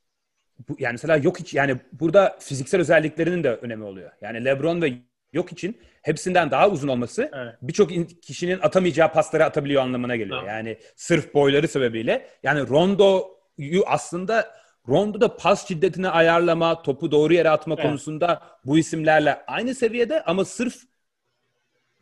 [0.69, 4.11] Bu, yani mesela yok hiç yani burada fiziksel özelliklerinin de önemi oluyor.
[4.21, 4.93] Yani LeBron ve
[5.37, 7.55] yok için hepsinden daha uzun olması Evet.
[7.63, 10.39] birçok in- kişinin atamayacağı pasları atabiliyor anlamına geliyor.
[10.43, 10.49] Evet.
[10.49, 12.27] Yani sırf boyları sebebiyle.
[12.43, 14.57] Yani Rondo'yu aslında
[14.89, 17.87] Rondo'da pas şiddetini ayarlama, topu doğru yere atma Evet.
[17.87, 20.75] konusunda bu isimlerle aynı seviyede ama sırf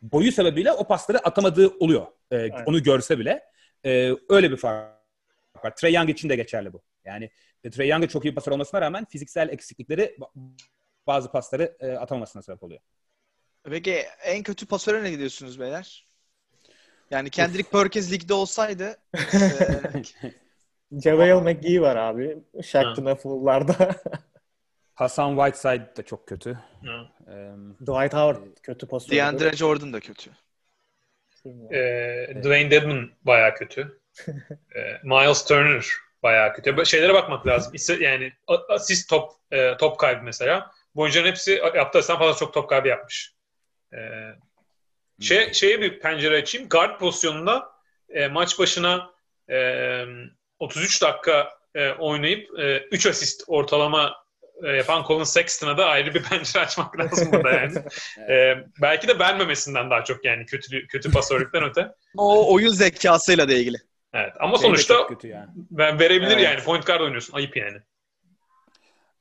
[0.01, 2.05] boyu sebebiyle o pasları atamadığı oluyor.
[2.31, 3.43] Ee, Onu görse bile.
[3.85, 4.91] Ee, öyle bir fark
[5.63, 5.75] var.
[5.75, 6.81] Trey Young için de geçerli bu.
[7.05, 7.29] Yani
[7.63, 10.29] e, Trey Young'ın çok iyi pasör olmasına rağmen fiziksel eksiklikleri ba-
[11.07, 12.81] bazı pasları e, atamamasına sebep oluyor.
[13.69, 16.07] Peki en kötü pasöre ne gidiyorsunuz beyler?
[17.11, 19.19] Yani Kendrick Perkins ligde olsaydı e,
[21.01, 22.37] JaVale McGee var abi.
[22.63, 23.95] Shaq'ın Full'larda.
[24.95, 26.59] Hasan Whiteside de çok kötü.
[27.27, 27.51] Ee,
[27.81, 29.15] Dwight Howard kötü pasör.
[29.15, 30.31] DeAndre Jordan da kötü.
[31.71, 31.79] E,
[32.43, 33.99] Dwayne Dedman bayağı kötü.
[34.75, 35.85] E, Miles Turner
[36.23, 36.85] bayağı kötü.
[36.85, 37.73] Şeylere bakmak lazım.
[38.01, 40.71] Yani a- asist top e, top kaybı mesela.
[40.95, 43.34] bu oyuncuların hepsi yaptığı açıdan fazla çok top kaybı yapmış.
[43.95, 43.99] E,
[45.21, 46.69] şey, şeye bir pencere açayım.
[46.69, 47.71] Guard pozisyonunda
[48.09, 49.09] e, maç başına
[49.49, 50.03] e,
[50.59, 54.15] 33 dakika e, oynayıp e, 3 asist ortalama
[54.63, 57.73] e, yapan Colin Sexton'a da ayrı bir pencere açmak lazım burada yani.
[58.29, 61.91] e, belki de vermemesinden daha çok yani kötü kötü pasörlükten öte.
[62.17, 63.77] O oyun zekasıyla da ilgili.
[64.13, 65.49] Evet ama Şey sonuçta yani.
[65.55, 66.43] ben verebilir Evet.
[66.43, 67.33] yani point guard oynuyorsun.
[67.33, 67.77] Ayıp yani.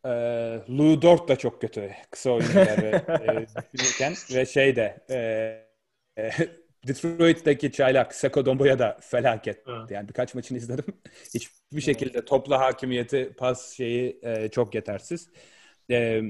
[0.04, 0.08] Ee,
[0.78, 5.18] Lou Dort da çok kötü kısa oyuncuları e, düşünürken ve şey de e,
[6.22, 6.30] e,
[6.86, 9.62] Detroit'teki çaylak Seko Dombo'ya da felaket.
[9.68, 9.90] Evet.
[9.90, 10.84] Yani birkaç maçını izledim.
[11.34, 15.28] Hiçbir şekilde topla hakimiyeti, pas şeyi e, çok yetersiz.
[15.90, 16.22] E,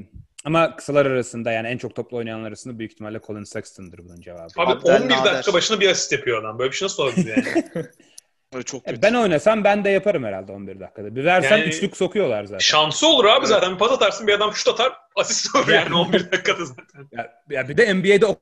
[0.44, 4.52] ama kısalar arasında yani en çok topla oynayanlar arasında büyük ihtimalle Colin Sexton'dır bunun cevabı.
[4.56, 5.34] Abi Abdel 11 Nader.
[5.34, 6.58] dakika başına bir asist yapıyor adam.
[6.58, 7.64] Böyle bir şey nasıl olabilir yani?
[8.62, 9.02] Çok E, kötü.
[9.02, 11.16] ben oynasam ben de yaparım herhalde 11 dakikada.
[11.16, 12.58] Bir versen Yani- üçlük sokuyorlar zaten.
[12.58, 13.48] Şansı olur abi Evet.
[13.48, 13.72] zaten.
[13.74, 14.92] Bir pas atarsın bir adam şut atar.
[15.16, 17.08] Asist olur yani 11 dakikada zaten.
[17.12, 18.40] Ya, ya bir de NBA'de o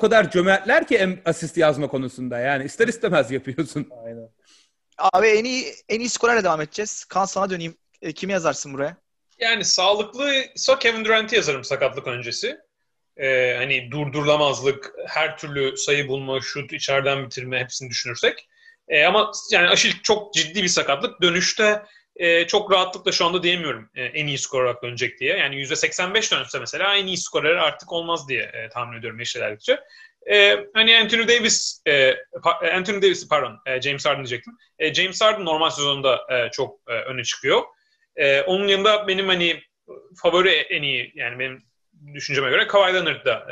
[0.00, 2.38] kadar cömertler ki asist yazma konusunda.
[2.38, 3.88] Yani ister istemez yapıyorsun.
[4.04, 4.28] Aynen.
[4.98, 7.04] Abi en iyi en iyi skorerle devam edeceğiz.
[7.04, 7.76] Kan sana döneyim.
[8.02, 8.96] E, kimi yazarsın buraya?
[9.38, 12.58] Yani sağlıklıysa Kevin Durant'i yazarım sakatlık öncesi.
[13.16, 18.48] Ee, hani durdurulamazlık, her türlü sayı bulma, şut, içeriden bitirme hepsini düşünürsek.
[18.88, 21.22] Ee, ama yani Aşil çok ciddi bir sakatlık.
[21.22, 21.82] Dönüşte
[22.16, 25.36] e, çok rahatlıkla şu anda diyemiyorum e, en iyi skor olarak dönecek diye.
[25.36, 29.80] Yani %85 dönse mesela en iyi skorer artık olmaz diye e, tahmin ediyorum yaş ilerledikçe.
[30.32, 34.52] E, hani Anthony Davis, e, pa- Anthony Davis pardon, e, James Harden diyecektim.
[34.78, 37.62] E, James Harden normal sezonda e, çok e, öne çıkıyor.
[38.16, 39.62] E, onun yanında benim hani
[40.22, 41.64] favori en iyi yani benim
[42.14, 43.46] düşünceme göre Kawhi Leonard da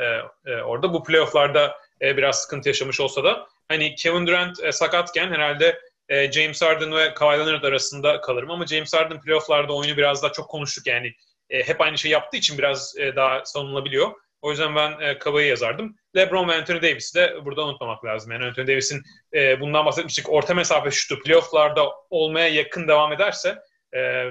[0.45, 0.93] e, e, orada.
[0.93, 6.31] Bu playofflarda e, biraz sıkıntı yaşamış olsa da hani Kevin Durant e, sakatken herhalde e,
[6.31, 10.49] James Harden ve Kawhi Leonard arasında kalırım ama James Harden playofflarda oyunu biraz daha çok
[10.49, 11.13] konuştuk yani
[11.49, 14.11] e, hep aynı şey yaptığı için biraz e, daha savunulabiliyor.
[14.41, 15.95] O yüzden ben e, Kawhi'yi yazardım.
[16.15, 18.31] LeBron ve Anthony Davis'i de burada unutmamak lazım.
[18.31, 19.01] Yani Anthony Davis'in
[19.33, 20.29] e, bundan bahsetmiştik.
[20.29, 23.57] Orta mesafe şutu playofflarda olmaya yakın devam ederse
[23.95, 24.29] e,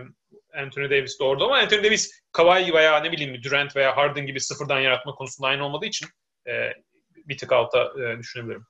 [0.55, 4.41] Anthony Davis de orada ama Anthony Davis Kawhi veya ne bileyim Durant veya Harden gibi
[4.41, 6.09] sıfırdan yaratma konusunda aynı olmadığı için
[6.49, 6.73] e,
[7.17, 8.67] bir tık alta e, düşünebilirim.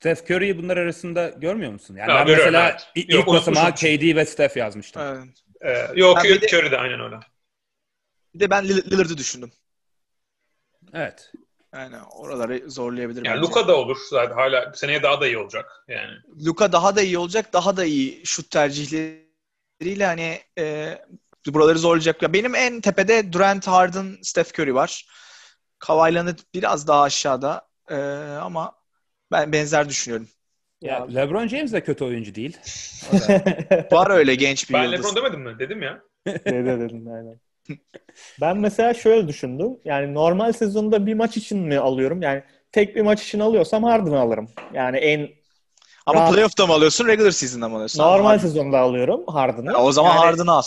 [0.00, 1.96] Steph Curry'yi bunlar arasında görmüyor musun?
[1.96, 2.86] Yani Ha, ben görüyorum, mesela evet.
[2.94, 3.74] ilk Yok, basamağa.
[3.74, 5.02] KD ve Steph yazmıştım.
[5.02, 5.28] Evet.
[5.94, 7.16] E, yok Ben bir de- Curry de aynen öyle.
[8.34, 9.52] Bir de ben Lill- Lillard'ı düşündüm.
[10.94, 11.32] Evet.
[11.74, 13.40] Yani oraları zorlayabilir Yani bence.
[13.48, 13.96] Luka da olur.
[14.10, 15.84] Zaten hala seneye daha da iyi olacak.
[15.88, 16.10] Yani
[16.46, 17.52] Luka daha da iyi olacak.
[17.52, 20.98] Daha da iyi şut tercihleriyle hani e,
[21.46, 22.22] buraları zorlayacak.
[22.22, 25.06] Ya benim en tepede Durant, Harden, Steph Curry var.
[25.78, 27.68] Kawhi Leonard biraz daha aşağıda.
[27.90, 27.94] E,
[28.40, 28.78] ama
[29.32, 30.28] ben benzer düşünüyorum.
[30.80, 32.56] Ya, LeBron James de kötü oyuncu değil.
[33.92, 34.98] Var öyle genç bir ben yıldız.
[34.98, 35.58] LeBron demedim mi?
[35.58, 36.00] Dedim ya.
[36.26, 37.40] Dede dedin aynen.
[38.40, 39.76] Ben mesela şöyle düşündüm.
[39.84, 42.22] Yani normal sezonda bir maç için mi alıyorum?
[42.22, 44.48] Yani tek bir maç için alıyorsam Harden'ı alırım.
[44.74, 45.28] Yani en
[46.06, 46.34] Ama Rahat.
[46.34, 48.02] playoff'ta mı alıyorsun, regular season'da mı alıyorsun?
[48.02, 48.42] normal Harden.
[48.42, 49.72] sezonda alıyorum Harden'ı.
[49.72, 50.62] Ya o zaman yani, Harden'ı al.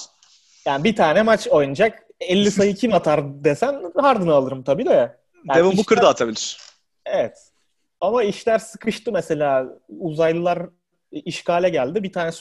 [0.65, 2.03] Yani bir tane maç oynayacak.
[2.19, 5.17] 50 sayı kim atar desen Harden'ı alırım tabii de.
[5.49, 6.57] Yani Devin Booker da atabilir.
[7.05, 7.50] Evet.
[8.01, 9.79] Ama işler sıkıştı mesela.
[9.89, 10.69] Uzaylılar
[11.11, 12.03] işgale geldi.
[12.03, 12.31] Bir tane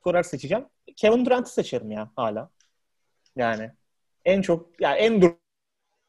[0.00, 0.64] skorer seçeceğim.
[0.96, 2.50] Kevin Durant'ı seçerim ya hala.
[3.36, 3.70] Yani
[4.24, 5.36] en çok yani en dur-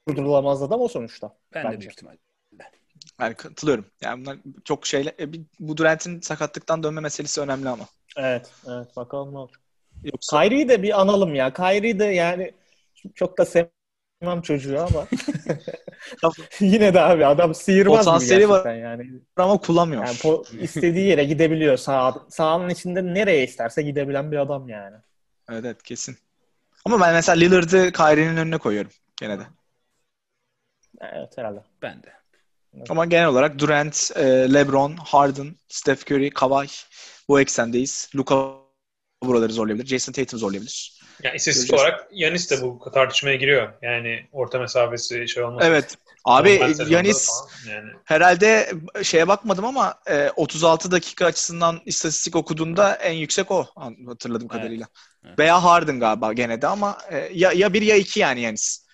[0.09, 1.37] durdurulamaz adam o sonuçta.
[1.53, 1.79] Ben de Bence.
[1.79, 2.17] büyük ihtimalle.
[3.19, 3.85] Yani katılıyorum.
[4.01, 7.85] Yani bunlar çok şeyle e, bir- bu Durant'in sakatlıktan dönme meselesi önemli ama.
[8.17, 9.55] Evet, evet bakalım ne olur.
[10.03, 11.53] Yoksa Kyrie'yi de bir analım ya.
[11.53, 12.53] Kyrie'yi de yani
[13.15, 15.07] çok da sevmem çocuğu ama
[16.59, 18.75] yine de abi adam gibi Potansiyeli var.
[18.75, 19.11] yani.
[19.37, 20.05] ama kullanmıyor.
[20.05, 21.77] Yani po- istediği yere gidebiliyor.
[21.77, 24.95] Sağ, sahanın içinde nereye isterse gidebilen bir adam yani.
[25.49, 26.17] Evet, evet kesin.
[26.85, 29.43] Ama ben mesela Lillard'ı Kyrie'nin önüne koyuyorum gene de.
[31.01, 31.63] Evet herhalde.
[31.81, 32.13] Ben de.
[32.89, 36.67] Ama genel olarak Durant, e, LeBron, Harden, Steph Curry, Kawhi
[37.29, 38.09] bu eksendeyiz.
[38.15, 38.53] Luka
[39.23, 39.87] buraları zorlayabilir.
[39.87, 40.96] Jason Tatum zorlayabilir.
[41.23, 41.81] Yani istatistik Göreceğiz.
[41.93, 43.73] olarak Yanis de bu tartışmaya giriyor.
[43.81, 45.63] Yani orta mesafesi şey olmaz.
[45.67, 45.97] Evet.
[46.25, 47.29] Abi Yanis
[47.69, 47.89] Yani.
[48.05, 48.71] herhalde
[49.03, 53.65] şeye bakmadım ama e, 36 dakika açısından istatistik okuduğunda en yüksek o
[54.07, 54.61] hatırladığım Evet.
[54.61, 54.87] kadarıyla.
[55.25, 55.39] Evet.
[55.39, 58.87] Veya Harden galiba gene de ama e, ya, ya bir ya iki yani Yanis.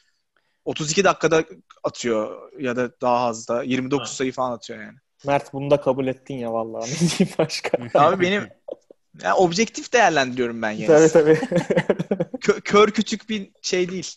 [0.65, 1.43] 32 dakikada
[1.83, 4.17] atıyor ya da daha az da 29 Evet.
[4.17, 4.97] sayı falan atıyor yani.
[5.25, 6.91] Mert bunu da kabul ettin ya vallahi.
[7.03, 7.77] Ne diyeyim başka?
[7.93, 8.49] Abi benim
[9.21, 11.11] ya objektif değerlendiriyorum ben Yanis.
[11.13, 11.45] tabii tabii.
[12.37, 14.15] Kö- kör küçük bir şey değil.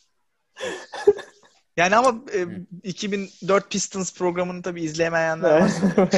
[1.77, 2.45] Yani ama e,
[2.83, 5.71] 2004 Pistons programını tabii izleyemeyenler var.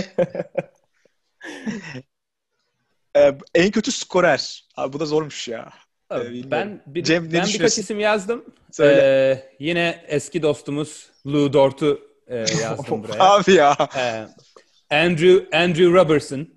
[3.16, 4.64] E, en kötü skorer.
[4.76, 5.72] Abi bu da zormuş ya.
[6.12, 6.50] Ee, bilmiyorum.
[6.50, 8.44] ben bir, Cem, ben birkaç isim yazdım.
[8.72, 9.00] Söyle.
[9.02, 13.22] Ee, yine eski dostumuz Lou Dort'u e, yazdım buraya.
[13.24, 13.76] Abi ya.
[13.96, 14.26] Ee,
[14.96, 16.48] Andrew Andrew Robertson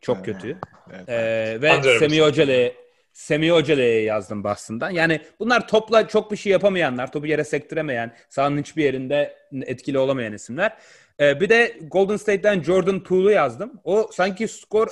[0.00, 0.58] çok kötü.
[0.90, 1.08] Evet.
[1.08, 2.26] Ee, ve Robertson.
[2.26, 2.74] Hocale'ye
[3.12, 4.90] Semih Hocale'ye yazdım bahsından.
[4.90, 10.32] Yani bunlar topla çok bir şey yapamayanlar, topu yere sektiremeyen, sahanın hiçbir yerinde etkili olamayan
[10.32, 10.76] isimler.
[11.20, 13.80] Ee, bir de Golden State'den Jordan Poole'u yazdım.
[13.84, 14.88] O sanki skor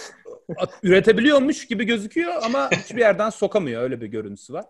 [0.56, 3.82] at- üretebiliyormuş gibi gözüküyor ama hiçbir yerden sokamıyor.
[3.82, 4.64] Öyle bir görüntüsü var.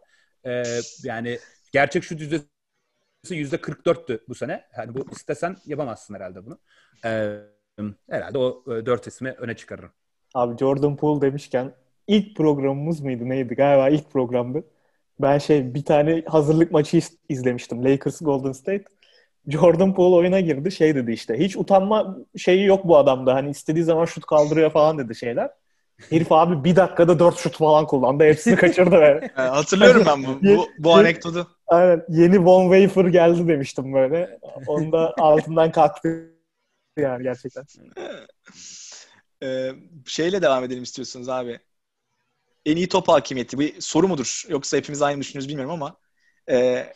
[0.47, 0.63] Ee,
[1.05, 1.39] yani
[1.73, 2.45] gerçek şut yüzdesi
[3.31, 4.65] yüzde 44'tü bu sene.
[4.77, 6.59] Yani bu istesen yapamazsın herhalde bunu.
[7.05, 7.37] Ee,
[8.11, 9.93] herhalde o e, dört ismi öne çıkarırım.
[10.39, 11.73] Abi Jordan Poole demişken
[12.07, 13.55] ilk programımız mıydı neydi?
[13.55, 14.65] Galiba ilk programdı.
[15.21, 17.85] Ben şey bir tane hazırlık maçı iz- izlemiştim.
[17.85, 18.85] Lakers Golden State.
[19.49, 20.73] Jordan Poole oyuna girdi.
[20.73, 21.39] Şey dedi işte.
[21.39, 23.35] Hiç utanma şeyi yok bu adamda.
[23.35, 25.51] Hani istediği zaman şut kaldırıyor falan dedi şeyler.
[26.11, 28.25] Herif abi bir dakikada dört şut falan kullandı.
[28.25, 28.97] Hepsini kaçırdı.
[28.97, 31.47] Ee, hatırlıyorum ben bu, bu, bu anekdotu.
[31.67, 32.05] Aynen.
[32.09, 34.39] Yeni Von Wafer geldi demiştim böyle.
[34.67, 36.31] Onu da altından kalktı
[36.99, 37.65] yani gerçekten.
[39.43, 39.73] Ee,
[40.07, 41.61] şeyle devam edelim istiyorsunuz abi.
[42.67, 43.59] En iyi top hakimiyeti.
[43.59, 44.43] Bir soru mudur?
[44.49, 45.97] Yoksa hepimiz aynı düşünüyoruz bilmiyorum ama.
[46.51, 46.93] Ee,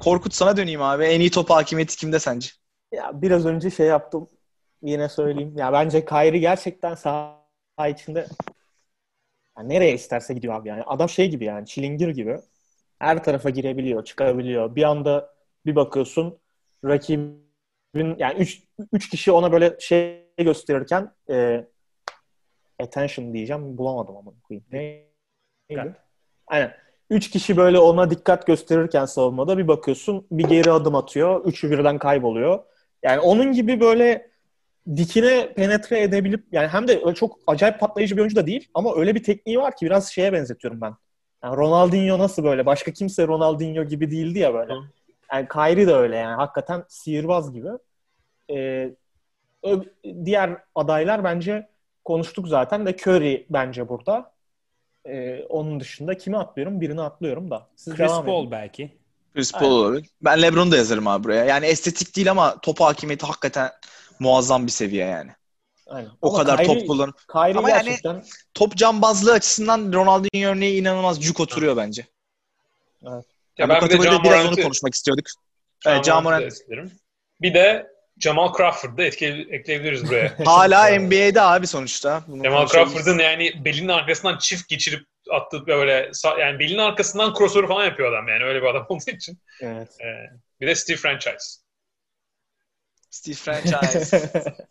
[0.00, 1.04] Korkut sana döneyim abi.
[1.04, 2.48] En iyi top hakimiyeti kimde sence?
[2.92, 4.28] Ya biraz önce şey yaptım.
[4.82, 5.58] Yine söyleyeyim.
[5.58, 8.26] Ya bence Kyrie gerçekten saha içinde
[9.58, 10.82] ya nereye isterse gidiyor abi yani.
[10.82, 12.38] Adam şey gibi yani çilingir gibi.
[12.98, 14.76] Her tarafa girebiliyor, çıkabiliyor.
[14.76, 15.34] Bir anda
[15.66, 16.38] bir bakıyorsun
[16.84, 17.43] rakibin
[18.18, 21.66] yani üç, üç kişi ona böyle şey gösterirken e,
[22.82, 24.32] attention diyeceğim bulamadım ama?
[24.72, 25.04] Neydi?
[25.70, 25.96] Dikkat.
[26.46, 26.74] Aynen.
[27.10, 31.44] Üç kişi böyle ona dikkat gösterirken savunmada bir bakıyorsun bir geri adım atıyor.
[31.44, 32.64] Üçü birden kayboluyor.
[33.02, 34.30] Yani onun gibi böyle
[34.96, 38.96] dikine penetre edebilip yani hem de öyle çok acayip patlayıcı bir oyuncu da değil ama
[38.96, 40.94] öyle bir tekniği var ki biraz şeye benzetiyorum ben.
[41.44, 42.66] Yani Ronaldinho nasıl böyle?
[42.66, 44.72] Başka kimse Ronaldinho gibi değildi ya böyle.
[45.34, 46.34] Yani Kyrie de öyle yani.
[46.34, 47.68] Hakikaten sihirbaz gibi.
[48.50, 48.90] Ee,
[50.24, 51.68] diğer adaylar bence
[52.04, 54.32] konuştuk zaten de Curry bence burada.
[55.06, 56.80] Ee, onun dışında kimi atlıyorum?
[56.80, 57.66] Birini atlıyorum da.
[57.76, 58.50] Siz Chris devam Paul edin.
[58.50, 58.98] belki.
[59.34, 60.10] Chris Paul olabilir.
[60.22, 61.44] Ben LeBron'u da yazarım abi buraya.
[61.44, 63.70] Yani estetik değil ama top hakimiyeti hakikaten
[64.20, 65.30] muazzam bir seviye yani.
[65.86, 66.10] Aynen.
[66.22, 68.24] O Ama kadar Kyrie- top kullanıp Kyrie Ama yani- gerçekten
[68.54, 72.06] top cambazlığı açısından Ronaldinho örneği inanılmaz cuk oturuyor bence.
[73.02, 73.22] Ya
[73.58, 75.26] Ya bu ben bir de John biraz onu konuşmak istiyorduk.
[75.86, 76.92] Evet, John Morant'ı Morant.
[77.40, 80.34] Bir de Jamal Crawford'ı da ekleyebiliriz buraya.
[80.44, 82.24] Hala NBA'de abi sonuçta.
[82.28, 82.66] Bunu Jamal.
[82.66, 88.28] Crawford'ın yani belinin arkasından çift geçirip attığı böyle yani belinin arkasından crossover falan yapıyor adam
[88.28, 89.38] yani öyle bir adam olduğu için.
[89.60, 89.88] evet.
[90.00, 90.30] Ee,
[90.60, 91.60] bir de Steve Franchise.
[93.10, 94.32] Steve Franchise.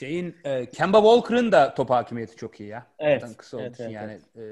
[0.00, 2.86] Şeyin e, Kemba Walker'ın da top hakimiyeti çok iyi ya.
[2.98, 4.42] Evet, Zaten kısa evet, evet, yani e,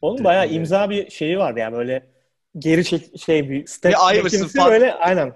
[0.00, 0.54] Onun bayağı Evet.
[0.54, 2.15] imza bir şeyi var ya böyle
[2.58, 4.72] geri çek şey bir step Bir Iverson çekimsi falan.
[4.72, 5.32] böyle aynen.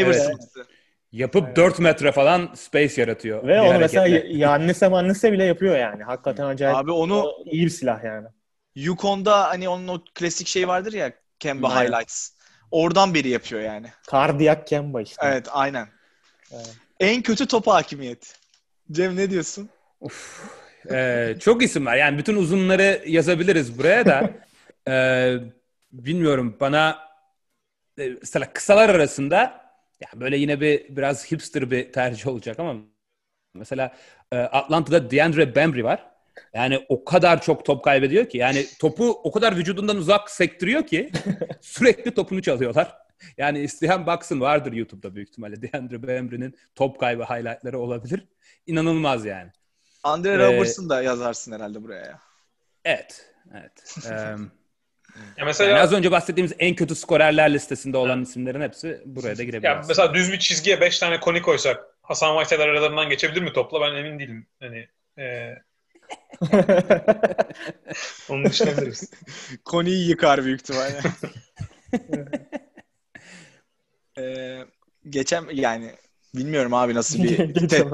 [0.00, 0.40] Iverson.
[1.12, 3.46] yapıp 4 metre falan space yaratıyor.
[3.46, 4.38] Ve onu mesela hareketle.
[4.38, 6.02] Yannese Mannese bile yapıyor yani.
[6.02, 6.76] Hakikaten acayip.
[6.76, 8.26] Abi onu o iyi bir silah yani.
[8.74, 11.92] Yukon'da hani onun o klasik şey vardır ya Kemba Aynen.
[11.92, 12.30] Highlights.
[12.70, 13.86] Oradan beri yapıyor yani.
[14.06, 15.26] Kardiyak Kemba işte.
[15.26, 15.88] Evet aynen.
[16.52, 16.76] Evet.
[17.00, 18.36] En kötü top hakimiyet.
[18.92, 19.68] Cem ne diyorsun?
[20.90, 21.96] Ee, çok isim var.
[21.96, 24.30] Yani bütün uzunları yazabiliriz buraya da.
[24.88, 25.36] Ee,
[26.04, 26.98] bilmiyorum bana
[27.98, 29.38] e, mesela kısalar arasında
[30.00, 32.76] ya böyle yine bir biraz hipster bir tercih olacak ama
[33.54, 33.96] mesela
[34.32, 36.10] e, Atlanta'da DeAndre Bembry var.
[36.54, 41.10] Yani o kadar çok top kaybediyor ki yani topu o kadar vücudundan uzak sektiriyor ki
[41.60, 42.96] sürekli topunu çalıyorlar.
[43.38, 48.28] Yani isteyen baksın vardır YouTube'da büyük ihtimalle DeAndre Bembry'nin top kaybı highlightları olabilir.
[48.66, 49.50] İnanılmaz yani.
[50.04, 52.20] Andre Ee, Roberts'ın da yazarsın herhalde buraya ya.
[52.84, 53.32] Evet.
[53.54, 53.96] Evet.
[54.04, 54.36] Eee,
[55.36, 59.42] Ya mesela yani az önce bahsettiğimiz en kötü skorerler listesinde olan isimlerin hepsi buraya da
[59.42, 59.76] ya girebilir.
[59.88, 63.94] mesela düz bir çizgiye 5 tane koni koysak Hasan Whitehead aralarından geçebilir mi topla ben
[63.94, 64.46] emin değilim.
[64.60, 64.88] Hani
[65.18, 65.54] e,
[68.28, 69.10] onu düşünebiliriz.
[69.64, 71.00] Koni'yi yıkar büyük ihtimalle.
[74.18, 74.64] ee,
[75.10, 75.94] geçen yani
[76.34, 77.84] bilmiyorum abi nasıl bir te-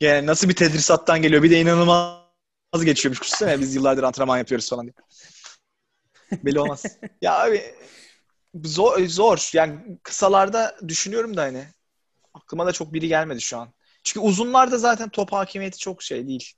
[0.00, 1.42] yani nasıl bir tedrisattan geliyor.
[1.42, 3.22] Bir de inanılmaz geçiyormuş.
[3.22, 4.94] Düşünsene biz yıllardır antrenman yapıyoruz falan diye.
[6.32, 6.98] Belli olmaz.
[7.22, 7.74] ya abi
[8.64, 9.50] zor, zor.
[9.52, 11.64] Yani kısalarda düşünüyorum da hani
[12.34, 13.72] aklıma da çok biri gelmedi şu an.
[14.04, 16.52] Çünkü uzunlarda zaten top hakimiyeti çok şey değil.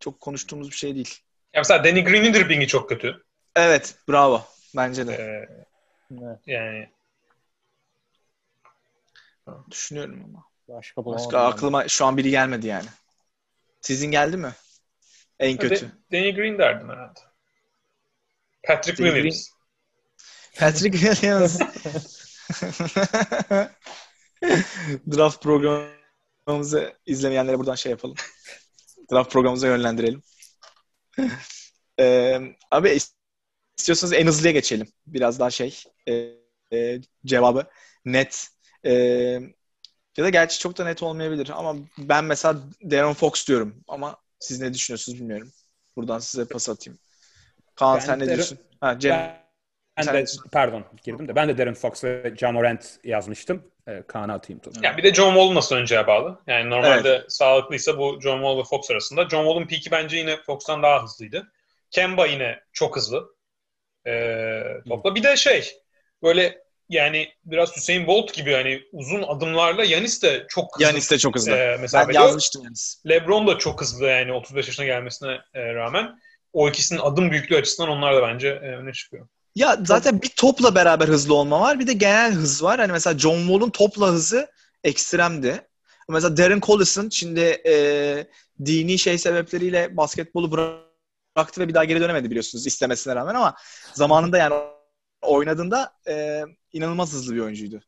[0.00, 1.18] Çok konuştuğumuz bir şey değil.
[1.54, 3.24] Ya mesela Danny Green'in dribblingi çok kötü.
[3.56, 4.44] Evet, bravo.
[4.76, 5.12] Bence de.
[5.12, 5.66] Ee,
[6.10, 6.88] Evet, yani
[9.70, 10.44] Düşünüyorum ama.
[10.68, 11.04] Başka.
[11.04, 12.88] Başka aklıma şu an biri gelmedi yani.
[13.80, 14.52] Sizin geldi mi?
[15.38, 15.86] En kötü.
[15.86, 17.20] De- Danny Green derdim herhalde.
[18.66, 19.50] Patrick Williams.
[20.58, 21.58] Patrick Williams.
[25.16, 28.16] Draft programımızı izlemeyenlere buradan şey yapalım.
[29.12, 30.22] Draft programımıza yönlendirelim.
[32.00, 32.40] Ee,
[32.70, 32.98] abi
[33.78, 34.86] istiyorsanız en hızlıya geçelim.
[35.06, 36.12] Biraz daha şey e,
[36.72, 37.66] e, cevabı
[38.04, 38.48] net.
[38.84, 38.92] E,
[40.16, 42.60] ya da gerçi çok da net olmayabilir ama ben mesela
[42.90, 45.52] Darren Fox diyorum ama siz ne düşünüyorsunuz bilmiyorum.
[45.96, 46.98] Buradan size pas atayım.
[47.76, 48.58] Kaan Ben sen ne diyorsun?
[48.80, 49.36] Ha, Cem,
[49.98, 53.72] Ben Sen- de, pardon girdim de ben de Darren Fox ve John Morant yazmıştım.
[53.88, 54.80] Ee, Kaan'a atayım topu.
[54.82, 56.40] Ya bir de John Wall nasıl önceye bağlı.
[56.46, 59.28] Yani normalde sağlıklıysa bu John Wall ve Fox arasında.
[59.28, 61.52] John Wall'un peak'i bence yine Fox'tan daha hızlıydı.
[61.90, 63.36] Kemba yine çok hızlı.
[64.06, 65.14] Ee, topla.
[65.14, 65.72] Bir de şey
[66.22, 66.58] böyle
[66.88, 70.84] yani biraz Hüseyin Bolt gibi hani uzun adımlarla Yanis de çok hızlı.
[70.84, 71.52] Yanis de çok hızlı.
[71.52, 73.02] e, ben mesafe yazmıştım Yanis.
[73.08, 76.18] LeBron da çok hızlı yani 35 yaşına gelmesine e, rağmen.
[76.56, 79.26] O ikisinin adım büyüklüğü açısından onlar da bence e, öne çıkıyor.
[79.54, 81.78] Ya zaten bir topla beraber hızlı olma var.
[81.78, 82.78] Bir de genel hız var.
[82.78, 84.48] Hani mesela John Wall'un topla hızı
[84.84, 85.68] ekstremdi.
[86.08, 88.26] Mesela Darren Collison şimdi e,
[88.64, 93.54] dini şey sebepleriyle basketbolu bıraktı ve bir daha geri dönemedi biliyorsunuz istemesine rağmen ama
[93.94, 94.54] zamanında yani
[95.22, 96.42] oynadığında e,
[96.72, 97.80] inanılmaz hızlı bir oyuncuydu.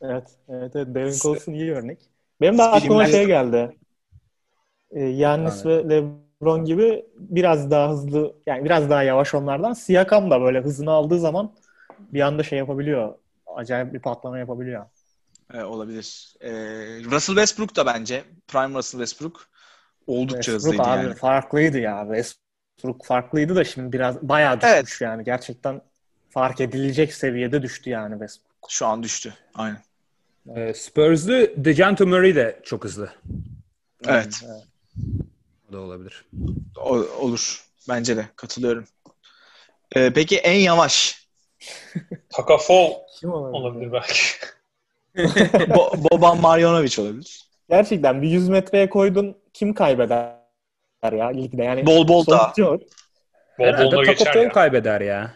[0.00, 0.94] Evet, evet, evet.
[0.94, 1.98] Darren Collison iyi örnek.
[2.40, 3.78] Benim de aklıma şey geldi.
[4.92, 9.72] Yannis ve LeBron gibi biraz daha hızlı, yani biraz daha yavaş onlardan.
[9.72, 11.52] Siakam da böyle hızını aldığı zaman
[11.98, 13.14] bir anda şey yapabiliyor.
[13.56, 14.84] Acayip bir patlama yapabiliyor.
[15.54, 16.34] E, olabilir.
[16.40, 16.50] E,
[17.04, 18.24] Russell Westbrook da bence.
[18.48, 19.46] Prime Russell Westbrook
[20.06, 21.14] oldukça Westbrook hızlıydı abi yani.
[21.14, 22.02] farklıydı ya.
[22.06, 25.24] Westbrook farklıydı da şimdi biraz bayağı düşmüş yani.
[25.24, 25.80] Gerçekten
[26.30, 28.70] fark edilecek seviyede düştü yani Westbrook.
[28.70, 29.34] Şu an düştü.
[29.54, 29.82] Aynen.
[30.56, 33.10] Ee, Spurs'lu DeJounte Murray de çok hızlı.
[34.06, 34.44] Evet.
[34.44, 34.48] O
[35.72, 36.24] da olabilir.
[36.76, 37.64] O- olur.
[37.88, 38.26] Bence de.
[38.36, 38.84] Katılıyorum.
[39.96, 41.26] E, peki en yavaş?
[42.30, 42.90] Taka Fall
[43.20, 43.60] Kim olabilir?
[43.60, 44.20] olabilir belki.
[45.74, 47.44] Bo- Boban Marjanovic olabilir.
[47.70, 50.34] Gerçekten bir 100 metreye koydun kim kaybeder
[51.12, 51.86] ya ligde yani.
[51.86, 52.52] Bol bol da.
[52.58, 52.78] Bol
[53.90, 54.48] Taco geçer ya.
[54.52, 55.34] kaybeder ya.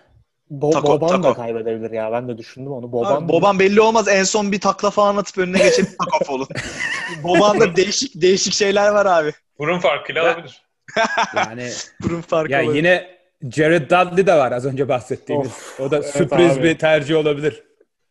[0.51, 1.23] Bo- Tako- Boban Tako.
[1.23, 2.13] da kaybedebilir ya.
[2.13, 2.93] Ben de düşündüm onu.
[2.93, 4.09] Boban, Abi, Boban belli olmaz.
[4.09, 6.47] En son bir takla falan atıp önüne geçip takafolu.
[7.25, 9.33] Boban'da değişik değişik şeyler var abi.
[9.63, 10.63] Burun farkıyla Ben- alabilir.
[11.37, 11.71] Yani
[12.03, 12.77] Burun farkı ya olabilir.
[12.77, 13.19] yine
[13.51, 15.47] Jared Dudley de var az önce bahsettiğimiz.
[15.49, 16.63] Of, o da evet sürpriz abi.
[16.63, 17.63] bir tercih olabilir.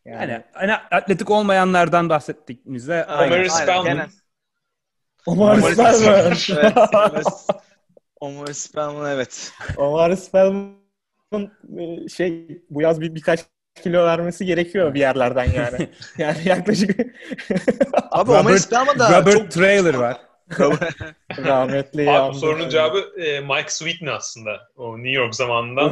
[0.04, 0.32] yani.
[0.32, 4.08] Yani hani atletik olmayanlardan bahsettiğimizde aynen, Spellman.
[5.26, 6.32] Omar Omar Spellman.
[6.74, 7.22] Omar-
[8.20, 9.52] Omar Spellman evet.
[9.76, 13.40] Omar Spellman'ın e, şey bu yaz bir birkaç
[13.82, 15.88] kilo vermesi gerekiyor bir yerlerden yani.
[16.18, 17.00] yani yaklaşık
[18.10, 20.31] Abi Omar Spellman da Robert çok Trailer var.
[21.38, 22.38] rahmetli Abi bu yandı.
[22.38, 24.68] sorunun cevabı e, Mike Sweetney aslında.
[24.76, 25.86] O New York zamanında.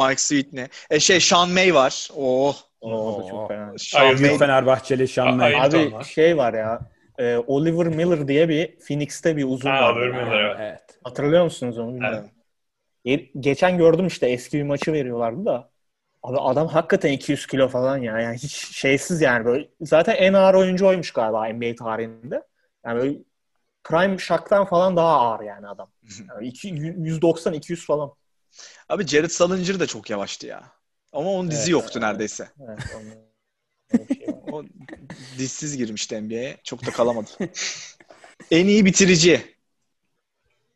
[0.00, 0.66] Mike Sweetney.
[0.90, 2.08] E şey Sean May var.
[2.16, 2.56] Oh.
[2.80, 3.72] o da çok fena.
[3.78, 4.20] Sean.
[4.20, 4.38] May.
[4.38, 5.60] Fenerbahçeli Sean May.
[5.60, 6.80] Abi şey var ya
[7.18, 9.96] e, Oliver Miller diye bir Phoenix'te bir uzun Ha, var.
[9.96, 10.56] Oliver Miller, evet.
[10.60, 10.80] Evet.
[11.04, 11.94] Hatırlıyor musunuz onu?
[11.94, 12.30] bilmiyorum.
[13.06, 15.70] Ge- Geçen gördüm işte eski bir maçı veriyorlardı da.
[16.22, 18.20] Abi adam hakikaten 200 kilo falan ya.
[18.20, 19.68] Yani hiç şeysiz yani böyle.
[19.80, 22.42] Zaten en ağır oyuncu oymuş galiba NBA tarihinde.
[22.86, 23.18] Yani böyle
[23.84, 25.90] Prime Shaq'tan falan daha ağır yani adam.
[26.28, 28.12] Yani iki- 190-200 falan.
[28.88, 30.62] Abi Jared Salinger de çok yavaştı ya.
[31.12, 32.48] Ama onun dizi Evet, yoktu neredeyse.
[32.68, 33.32] Evet, onun-
[34.14, 34.26] şey.
[34.52, 34.64] O
[35.38, 36.56] dizsiz girmişti NBA'ye.
[36.64, 37.30] Çok da kalamadı.
[38.50, 39.56] en iyi bitirici.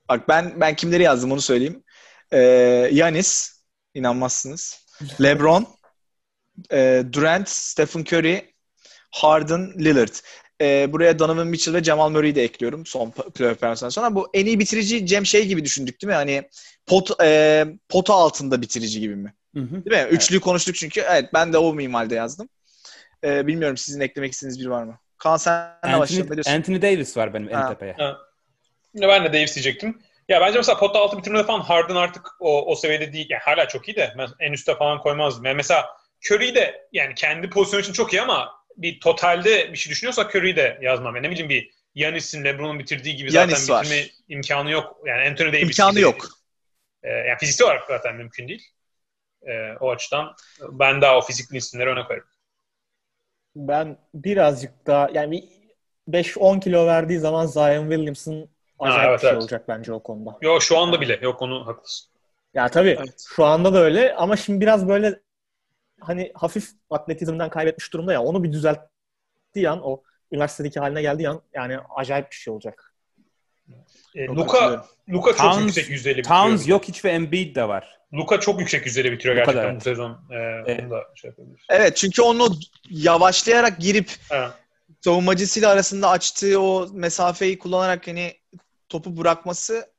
[0.08, 1.84] Bak ben ben kimleri yazdım onu söyleyeyim.
[2.32, 2.38] Ee,
[2.92, 3.62] Yanis.
[3.94, 4.86] inanmazsınız.
[5.22, 5.66] LeBron.
[6.72, 7.48] e, Durant.
[7.48, 8.54] Stephen Curry.
[9.10, 9.72] Harden.
[9.78, 10.14] Lillard.
[10.62, 14.14] Ee, buraya Donovan Mitchell ve Jamal Murray'i de ekliyorum son playoff performansından sonra.
[14.14, 16.14] Bu en iyi bitirici Cem şey gibi düşündük değil mi?
[16.14, 16.48] Hani
[16.86, 19.34] pot e, pota altında bitirici gibi mi?
[19.54, 19.84] Hı hı.
[19.84, 20.08] Değil mi?
[20.10, 21.00] Üçlüyü konuştuk çünkü.
[21.00, 22.48] Evet ben de o minvalde yazdım.
[23.24, 24.98] Ee, bilmiyorum sizin eklemek istediğiniz biri var mı?
[25.18, 25.74] Kaan başlayalım.
[25.84, 26.52] Ne Anthony, diyorsun?
[26.52, 27.96] Anthony Davis var benim en tepeye.
[28.94, 30.02] Ben de Davis diyecektim.
[30.28, 33.26] Ya bence mesela pot altı bitirmede falan Harden artık o, o seviyede değil.
[33.30, 35.44] Yani hala çok iyi de ben en üste falan koymazdım.
[35.44, 35.86] Yani mesela
[36.30, 40.56] Curry de yani kendi pozisyonu için çok iyi ama bir totalde bir şey düşünüyorsak Curry'i
[40.56, 41.16] de yazmam.
[41.16, 43.84] Yani ne bileyim bir Yanis'in, LeBron'un bitirdiği gibi Giannis zaten var.
[43.84, 44.96] bitirme imkanı yok.
[45.06, 46.28] Yani Anthony Davis İmkanı yok.
[47.02, 48.68] E, yani fiziksel olarak zaten mümkün değil.
[49.42, 50.34] E, o açıdan
[50.70, 52.28] ben daha o fizikli isimleri öne koyarım.
[53.56, 55.44] Ben birazcık daha yani bir
[56.08, 58.48] 5-10 kilo verdiği zaman Zion Williamson
[58.78, 59.42] acayip Ha, evet, bir şey evet.
[59.42, 60.38] olacak bence o konuda.
[60.42, 61.18] Yok şu anda bile.
[61.22, 62.08] Yok onu haklısın.
[62.54, 63.24] Ya tabii Evet.
[63.28, 65.20] şu anda da öyle ama şimdi biraz böyle
[66.00, 71.42] hani hafif atletizmden kaybetmiş durumda ya onu bir düzelttiği an o üniversitedeki haline geldiği an
[71.54, 72.92] yani acayip bir şey olacak.
[74.14, 74.86] E, Luka.
[75.10, 76.40] Luka çok Towns- yüksek yüzdeli bitiriyor.
[76.42, 77.98] Towns yok hiç ve Embiid de var.
[78.14, 79.80] Luka çok yüksek yüzdeli bitiriyor Luka gerçekten evet.
[79.80, 80.10] bu sezon.
[80.30, 80.34] E,
[80.66, 80.80] Evet.
[80.82, 81.66] Onu da şey yapabilir.
[81.70, 82.48] Evet çünkü onu
[82.90, 84.50] yavaşlayarak girip Evet.
[85.00, 88.34] savunmacısıyla arasında açtığı o mesafeyi kullanarak hani
[88.88, 89.90] topu bırakması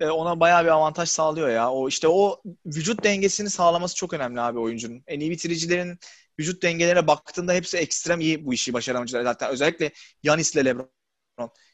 [0.00, 1.70] ona bayağı bir avantaj sağlıyor ya.
[1.70, 5.02] O işte o vücut dengesini sağlaması çok önemli abi oyuncunun.
[5.06, 5.98] En iyi bitiricilerin
[6.38, 9.22] vücut dengelerine baktığında hepsi ekstrem iyi bu işi başaran oyuncular.
[9.22, 9.92] Zaten özellikle
[10.22, 10.90] Yanis'le LeBron.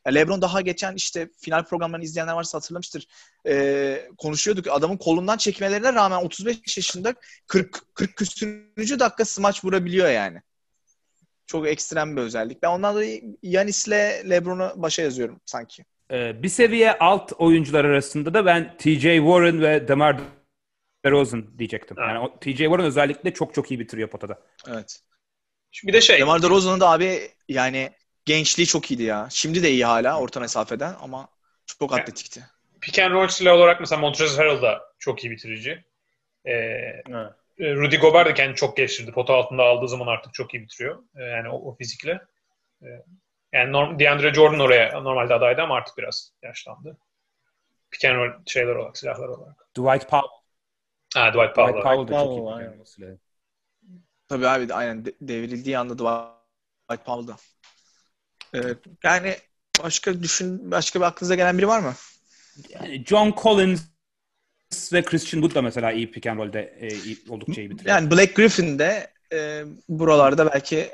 [0.06, 3.06] Ya LeBron daha geçen işte final programlarını izleyenler varsa hatırlamıştır.
[3.46, 4.66] E, konuşuyorduk.
[4.68, 7.14] Adamın kolundan çekmelerine rağmen 35 yaşında
[7.46, 10.42] 40 40 küsürüncü dakika smaç vurabiliyor yani.
[11.46, 12.62] Çok ekstrem bir özellik.
[12.62, 13.88] Ben ondan dolayı Yanis'le
[14.30, 15.84] LeBron'u başa yazıyorum sanki.
[16.12, 20.16] Ee, bir seviye alt oyuncular arasında da ben TJ Warren ve DeMar
[21.04, 21.96] DeRozan diyecektim.
[21.96, 22.04] Ha.
[22.04, 24.38] Yani TJ Warren özellikle çok çok iyi bitiriyor potada.
[24.68, 25.00] Evet.
[25.86, 27.90] Bir de şey, DeMar DeRozan'ın da abi yani
[28.24, 29.28] gençliği çok iyiydi ya.
[29.30, 31.28] Şimdi de iyi hala orta mesafeden ama
[31.78, 32.00] çok Evet.
[32.02, 32.44] atletikti.
[32.80, 35.84] pick and roll silahı olarak mesela Montrezl Harrell da çok iyi bitirici.
[36.46, 36.52] E,
[37.12, 37.36] Ha.
[37.58, 39.12] E, Rudy Gobert de kendini çok geliştirdi.
[39.12, 40.98] Pota altında aldığı zaman artık çok iyi bitiriyor.
[41.16, 42.20] E, yani o, o fizikle.
[42.82, 42.88] E,
[43.52, 46.98] yani norm, DeAndre Jordan oraya normalde adaydı ama artık biraz yaşlandı.
[47.90, 49.68] Pick and roll şeyler olarak, silahlar olarak.
[49.78, 50.30] Dwight Powell.
[51.14, 51.72] Ha, Dwight Powell.
[51.72, 53.18] Dwight Powell da çok iyi.
[54.28, 57.36] Tabii abi aynen de- devrildiği anda Dwight Powell'da.
[58.54, 58.78] Evet.
[59.04, 59.36] Yani
[59.82, 61.94] başka düşün başka bir aklınıza gelen biri var mı?
[62.68, 63.82] Yani John Collins
[64.92, 67.96] ve Christian Wood da mesela iyi pick and roll'de e, iyi, oldukça iyi bitiriyor.
[67.96, 70.90] Yani Black Griffin de e, buralarda belki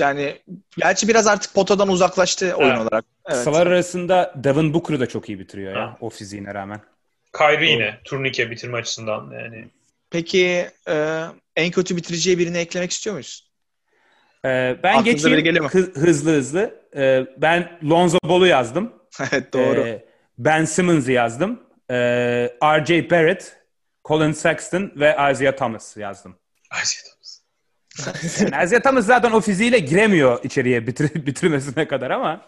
[0.00, 0.38] yani
[0.76, 2.80] gerçi biraz artık potadan uzaklaştı oyun Evet.
[2.80, 3.04] olarak.
[3.26, 3.36] Evet.
[3.38, 5.96] Kısalar arasında Devin Booker da çok iyi bitiriyor ya Ha.
[6.00, 6.80] o fiziğine rağmen.
[7.38, 9.68] Kyrie yine turnike bitirme açısından yani.
[10.10, 11.24] Peki e,
[11.56, 13.50] en kötü bitiriciye birini eklemek istiyor muyuz?
[14.44, 15.64] Ee, ben Aklınıza geçeyim
[15.94, 16.80] hızlı hızlı.
[16.96, 18.92] Ee, ben Lonzo Ball'u yazdım.
[19.32, 19.80] evet doğru.
[19.80, 20.04] Ee,
[20.38, 21.60] ben Simmons'ı yazdım.
[21.90, 21.94] Ee,
[22.62, 23.10] R.J.
[23.10, 23.56] Barrett,
[24.04, 26.36] Colin Sexton ve Isaiah Thomas yazdım.
[26.70, 26.82] Ay,
[28.40, 32.40] Yani Isaiah Thomas zaten o fiziğiyle giremiyor içeriye bitir bitirmesine kadar ama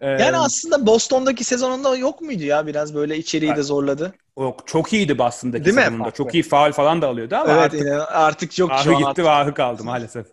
[0.00, 4.14] e, Yani aslında Boston'daki sezonunda yok muydu ya biraz böyle içeriği de zorladı.
[4.36, 5.82] o çok iyiydi Boston'daki Değil mi?
[5.82, 6.10] sezonunda.
[6.10, 9.08] Çok iyi faul falan da alıyordu ama evet artık yine artık yok şu ahı an.
[9.08, 10.26] gitti ve ahı kaldı maalesef.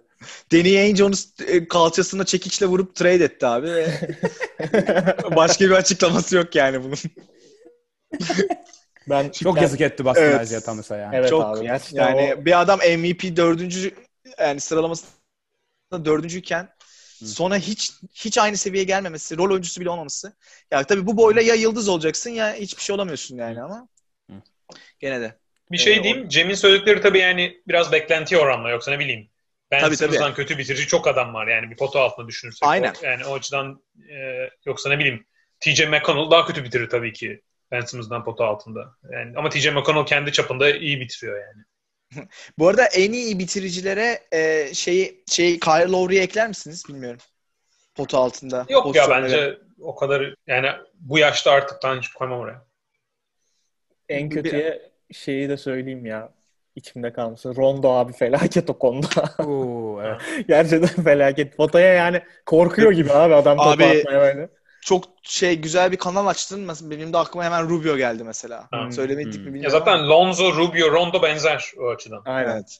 [0.53, 1.15] Danny Ainge onu
[1.47, 3.67] e, kalçasına çekiçle vurup trade etti abi.
[5.35, 6.97] Başka bir açıklaması yok yani bunun.
[9.09, 10.45] Ben Çok yazık etti Boston Evet.
[10.45, 11.15] Isaiah Thomas'a yani.
[11.15, 13.91] Evet Çok abi gerçekten yani o- bir adam MVP dördüncü
[14.39, 15.11] yani sıralamasında
[16.05, 16.69] dördüncüyken
[17.25, 20.33] sonra hiç hiç aynı seviyeye gelmemesi, rol oyuncusu bile olmaması.
[20.71, 23.87] Ya tabii bu boyla ya yıldız olacaksın ya hiçbir şey olamıyorsun yani ama
[24.29, 24.33] Hı.
[24.99, 25.35] gene de.
[25.71, 26.29] Bir şey Ee, diyeyim.
[26.29, 29.29] Cem'in söyledikleri tabii yani biraz beklentiye oranla yoksa ne bileyim.
[29.71, 32.69] Ben Tabii, Simmons'dan kötü bitirici çok adam var yani bir pota altında düşünürsek.
[32.69, 32.93] Aynen.
[33.01, 35.25] O- yani o açıdan e, yoksa ne bileyim
[35.59, 37.41] TJ McConnell daha kötü bitirir tabii ki.
[37.71, 38.95] Ben pota altında.
[39.11, 41.63] Yani, ama TJ McConnell kendi çapında iyi bitiriyor yani.
[42.59, 47.19] Bu arada en iyi bitiricilere e, şeyi şey Kyle Lowry'i ekler misiniz bilmiyorum.
[47.95, 48.65] Potu altında.
[48.69, 52.65] Yok ya bence o kadar yani bu yaşta artık ben hiç koymam oraya.
[54.09, 56.33] en kötüye şeyi de söyleyeyim ya.
[56.75, 57.55] içimde kalması.
[57.55, 59.43] Rondo abi felaket o konuda.
[59.43, 60.21] Oo, evet.
[60.47, 61.57] Gerçekten felaket.
[61.57, 64.49] Potaya yani korkuyor gibi abi adam topu Abi- atmaya böyle.
[64.85, 66.59] Çok şey güzel bir kanal açtın.
[66.61, 68.67] Mesela benim de aklıma hemen Rubio geldi mesela.
[68.71, 68.91] Hmm.
[68.91, 69.41] Söylemedik Hmm.
[69.41, 69.79] mi Ya bilmiyorum.
[69.79, 72.21] zaten Lonzo, Rubio, Rondo benzer o açıdan.
[72.25, 72.49] Aynen.
[72.51, 72.79] Evet.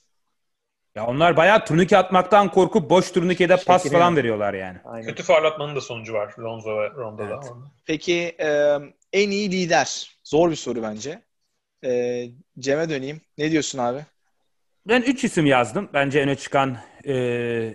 [0.96, 4.78] Ya onlar bayağı turnike atmaktan korkup boş turnikede pas falan veriyorlar yani.
[4.86, 5.08] Aynen.
[5.08, 7.24] Kötü farlatmanın da sonucu var Lonzo ve Rondo'da.
[7.34, 7.52] Evet.
[7.86, 8.78] Peki e,
[9.14, 10.18] en iyi lider.
[10.24, 11.22] Zor bir soru bence.
[11.86, 12.24] E,
[12.60, 13.22] Cem'e döneyim.
[13.38, 14.00] Ne diyorsun abi?
[14.88, 15.90] Ben 3 isim yazdım.
[15.94, 16.78] Bence öne çıkan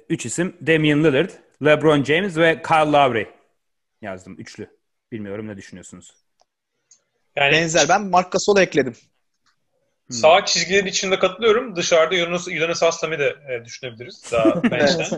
[0.08, 0.56] 3 isim.
[0.66, 1.30] Damian Lillard,
[1.64, 3.39] LeBron James ve Kyle Lowry
[4.02, 4.36] yazdım.
[4.38, 4.78] Üçlü.
[5.12, 6.14] Bilmiyorum ne düşünüyorsunuz?
[7.36, 7.88] Yani Benzer.
[7.88, 8.96] Ben Marc Gasol'u ekledim.
[10.10, 11.76] Sağ çizgileri içinde katılıyorum.
[11.76, 14.28] Dışarıda Yunus, Yunus Aslam'ı da e, düşünebiliriz.
[14.32, 15.12] Daha bench'ten.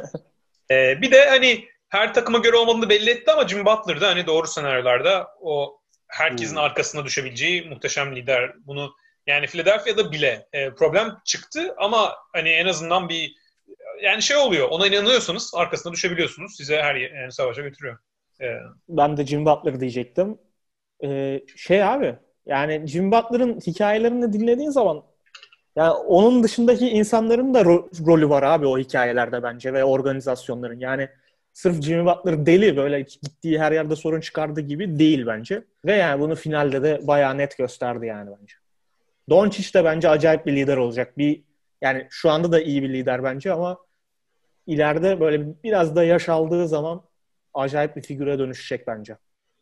[0.71, 4.27] E, bir de hani her takıma göre olmadığını belli etti ama Jimmy Butler da hani
[4.27, 6.63] doğru senaryolarda o herkesin Hmm.
[6.63, 8.53] arkasına düşebileceği muhteşem lider.
[8.67, 8.95] Bunu
[9.27, 13.35] yani Philadelphia'da bile e, problem çıktı ama hani en azından bir
[14.03, 14.69] yani şey oluyor.
[14.69, 16.57] Ona inanıyorsanız arkasına düşebiliyorsunuz.
[16.57, 17.99] Size her yani savaşa götürüyor.
[18.43, 18.47] E,
[18.89, 20.39] Ben de Jim Butler diyecektim.
[21.05, 22.17] Ee, şey abi
[22.47, 25.03] yani Jim Butler'ın hikayelerini dinlediğin zaman
[25.77, 30.81] yani onun dışındaki insanların da ro- rolü var abi o hikayelerde bence ve organizasyonların.
[30.81, 31.09] Yani
[31.53, 35.65] sırf Jimmy Butler deli böyle gittiği her yerde sorun çıkardı gibi değil bence.
[35.85, 38.55] Ve yani bunu finalde de bayağı net gösterdi yani bence.
[39.31, 41.19] Doncic de bence acayip bir lider olacak.
[41.19, 41.45] Bir
[41.83, 43.79] yani şu anda da iyi bir lider bence ama
[44.67, 47.03] ileride böyle biraz da yaş aldığı zaman
[47.55, 49.17] acayip bir figüre dönüşecek bence.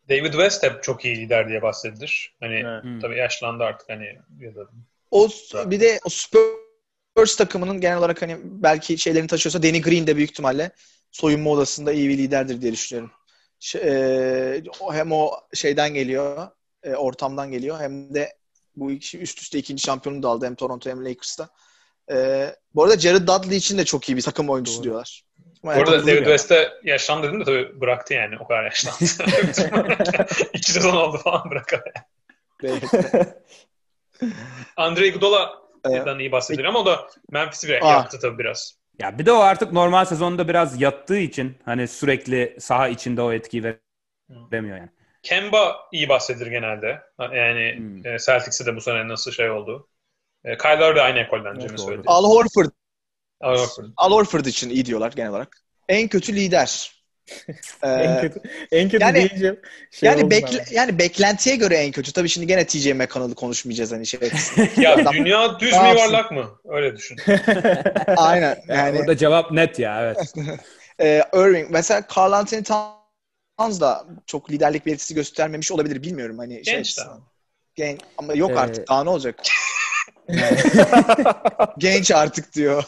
[0.09, 2.35] David West hep çok iyi lider diye bahsedilir.
[2.39, 2.83] Hani Evet.
[2.83, 2.99] Hmm.
[2.99, 4.05] tabii yaşlandı artık hani
[4.39, 4.69] ya da
[5.11, 10.15] O bir de o Spurs takımının genel olarak hani belki şeylerini taşıyorsa Danny Green de
[10.15, 10.71] büyük ihtimalle
[11.11, 13.11] soyunma odasında iyi bir liderdir diye düşünüyorum.
[13.59, 16.47] Ş- e, o- hem o şeyden geliyor,
[16.83, 18.33] e, ortamdan geliyor hem de
[18.75, 21.49] bu iki üst üste ikinci şampiyonu da aldı hem Toronto hem Lakers'ta.
[22.11, 24.83] E, bu arada Jared Dudley için de çok iyi bir takım oyuncusu Doğru.
[24.83, 25.23] diyorlar.
[25.63, 26.37] Bu arada Katılıyorum David.
[26.37, 28.37] West'e yaşlandı dedim de tabii bıraktı yani.
[28.39, 28.97] O kadar yaşlandı.
[30.53, 31.83] İki sezon oldu falan bırakalı.
[34.77, 37.91] Andre Iguodala'dan iyi bahsedilir ama o da Memphis'i bir Aa.
[37.91, 38.81] yaktı tabii biraz.
[38.99, 43.31] Ya bir de o artık normal sezonda biraz yattığı için hani sürekli saha içinde o
[43.31, 44.89] etkiyi veremiyor yani.
[45.23, 47.01] Kemba iyi bahsedilir genelde.
[47.19, 48.07] Yani Hmm.
[48.07, 49.87] e, Celtics'e de bu sene nasıl şey oldu.
[50.43, 52.03] E, Kyle Lowry de aynı ekolden Evet, söyledi.
[52.07, 52.71] Al Horford,
[53.41, 53.85] Al Horford.
[53.97, 55.57] Al Horford için iyi diyorlar genel olarak.
[55.89, 56.91] En kötü lider.
[57.83, 59.61] Ee, en kötü, en kötü yani- deyince
[59.91, 62.13] şey yani bekle, yani beklentiye göre en kötü.
[62.13, 64.19] Tabii şimdi gene TJ McConnell'ı konuşmayacağız hani şey.
[64.77, 66.49] Ya dünya düz mü yuvarlak mı?
[66.65, 67.17] Öyle düşün.
[68.17, 68.63] Aynen.
[68.67, 70.33] Yani orada cevap net ya evet.
[71.01, 76.73] e, Irving mesela Carl Anthony Towns da çok liderlik belirtisi göstermemiş olabilir bilmiyorum hani şey
[76.73, 77.21] Genç açısından.
[77.75, 79.35] Genç ama yok Ee, artık daha ne olacak?
[81.77, 82.83] Genç artık diyor.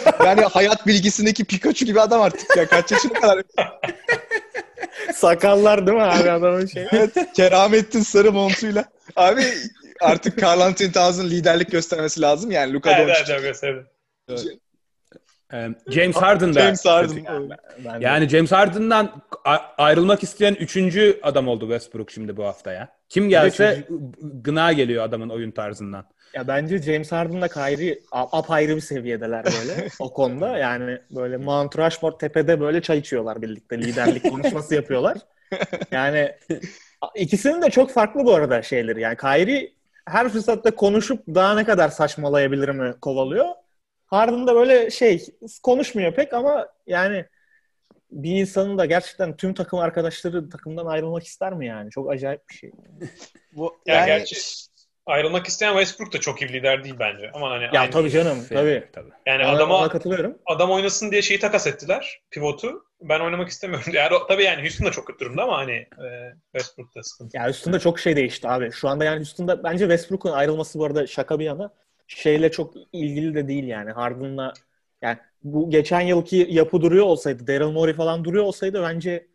[0.26, 2.66] yani hayat bilgisindeki Pikachu gibi adam artık ya.
[2.66, 3.42] Kaç yaşına kadar?
[5.14, 6.86] Sakallar değil mi abi adamın şey?
[6.92, 8.84] Evet, Keramettin sarı montuyla.
[9.16, 9.44] Abi
[10.00, 12.72] artık Carl Anthony Towns'ın liderlik göstermesi lazım yani.
[12.72, 13.32] Luka Evet Doncic.
[13.32, 13.86] evet evet.
[15.52, 16.60] Ee, James Harden da.
[16.60, 17.50] James Harden.
[18.00, 19.22] Yani James Harden'dan
[19.78, 22.88] ayrılmak isteyen üçüncü adam oldu Westbrook şimdi bu hafta ya.
[23.08, 23.88] Kim gelse
[24.20, 26.04] gına geliyor adamın oyun tarzından.
[26.34, 30.58] Ya bence James Harden'la Kyrie apayrı bir seviyedeler böyle o konuda.
[30.62, 33.78] Yani böyle Mount Rushmore tepede böyle çay içiyorlar birlikte.
[33.78, 35.18] Liderlik konuşması yapıyorlar.
[35.90, 36.32] Yani
[37.14, 39.00] ikisinin de çok farklı bu arada şeyleri.
[39.00, 39.72] Yani Kyrie
[40.06, 43.46] her fırsatta konuşup daha ne kadar saçmalayabilir mi kovalıyor.
[44.06, 45.26] Harden da böyle şey
[45.62, 47.24] konuşmuyor pek ama yani
[48.10, 51.90] bir insanın da gerçekten tüm takım arkadaşları takımdan ayrılmak ister mi yani?
[51.90, 52.72] Çok acayip bir şey.
[53.52, 54.36] Bu, Ya yani gerçi
[55.06, 57.30] ayrılmak isteyen Westbrook da çok iyi bir lider değil bence.
[57.34, 58.88] Ama hani Ya aynı- tabii canım tabii.
[58.92, 59.10] tabii.
[59.26, 60.38] yani Ona, adama ona katılıyorum.
[60.46, 62.20] adam oynasın diye şeyi takas ettiler.
[62.30, 62.84] Pivotu.
[63.00, 63.92] Ben oynamak istemiyorum.
[63.92, 65.86] Yani tabii yani Houston da çok kötü durumda ama hani e,
[66.52, 67.36] Westbrook da sıkıntı.
[67.36, 68.72] Ya üstünde çok şey değişti abi.
[68.72, 71.70] Şu anda yani üstünde bence Westbrook'un ayrılması bu arada şaka bir yana
[72.06, 73.90] şeyle çok ilgili de değil yani.
[73.92, 74.52] Harden'la
[75.02, 79.26] yani bu geçen yılki yapı duruyor olsaydı, Daryl Morey falan duruyor olsaydı bence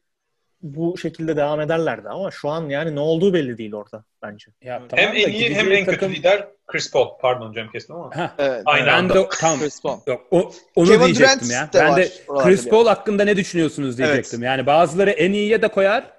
[0.62, 4.52] bu şekilde devam ederlerdi ama şu an yani ne olduğu belli değil orada bence.
[4.62, 7.18] Ya, hem tamam da en iyi hem en kötü takım- lider Chris Paul.
[7.22, 8.36] Pardon Cem kestim ama.
[8.38, 8.62] Evet.
[8.66, 9.14] Aynı ben anda.
[9.14, 9.60] de tamam.
[9.60, 10.00] Chris Paul.
[10.08, 11.74] Yok, o, onu Kevin diyecektim Durant ya.
[11.74, 12.12] de Ben de
[12.44, 14.44] Chris Paul hakkında ne düşünüyorsunuz diyecektim.
[14.44, 16.12] Yani bazıları en iyiye de koyar,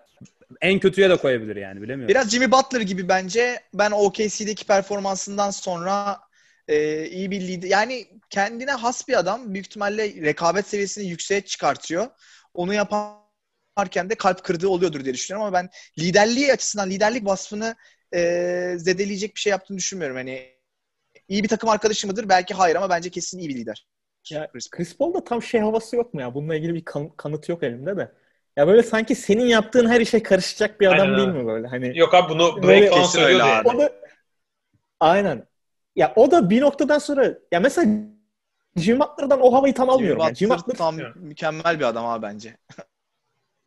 [0.61, 2.09] en kötüye de koyabilir yani bilemiyorum.
[2.09, 3.61] Biraz Jimmy Butler gibi bence.
[3.75, 6.19] Ben OKC'deki performansından sonra
[6.69, 7.69] e, iyi bir lider.
[7.69, 9.55] Yani kendine has bir adam.
[9.55, 12.07] Büyük ihtimalle rekabet seviyesini yükseğe çıkartıyor.
[12.55, 12.75] Onu
[13.79, 17.75] yaparken de kalp kırdığı oluyordur diye düşünüyorum ama ben liderliği açısından liderlik vasfını
[18.15, 20.17] e, zedeleyecek bir şey yaptığını düşünmüyorum.
[20.17, 20.49] Hani
[21.29, 22.29] iyi bir takım arkadaşı mıdır?
[22.29, 23.87] Belki hayır ama bence kesin iyi bir lider.
[24.31, 24.77] Ya Chris Paul.
[24.77, 26.35] Chris Paul'da tam şey havası yok mu ya?
[26.35, 28.13] Bununla ilgili bir kan- kanıt yok elimde de.
[28.57, 31.67] Ya böyle sanki senin yaptığın her işe karışacak bir adam Aynen değil mi böyle?
[31.67, 33.69] Hani Yok abi bunu Böyle Blake kesin söylüyordu öyle yani.
[33.69, 33.77] abi.
[33.77, 33.93] O da
[35.01, 35.47] aynen.
[35.97, 37.93] Ya o da bir noktadan sonra ya mesela
[38.77, 40.23] Jimmy Butler'dan o havayı tam almıyorum.
[40.23, 42.57] Yani Jimmy Butler tam mükemmel bir adam abi bence.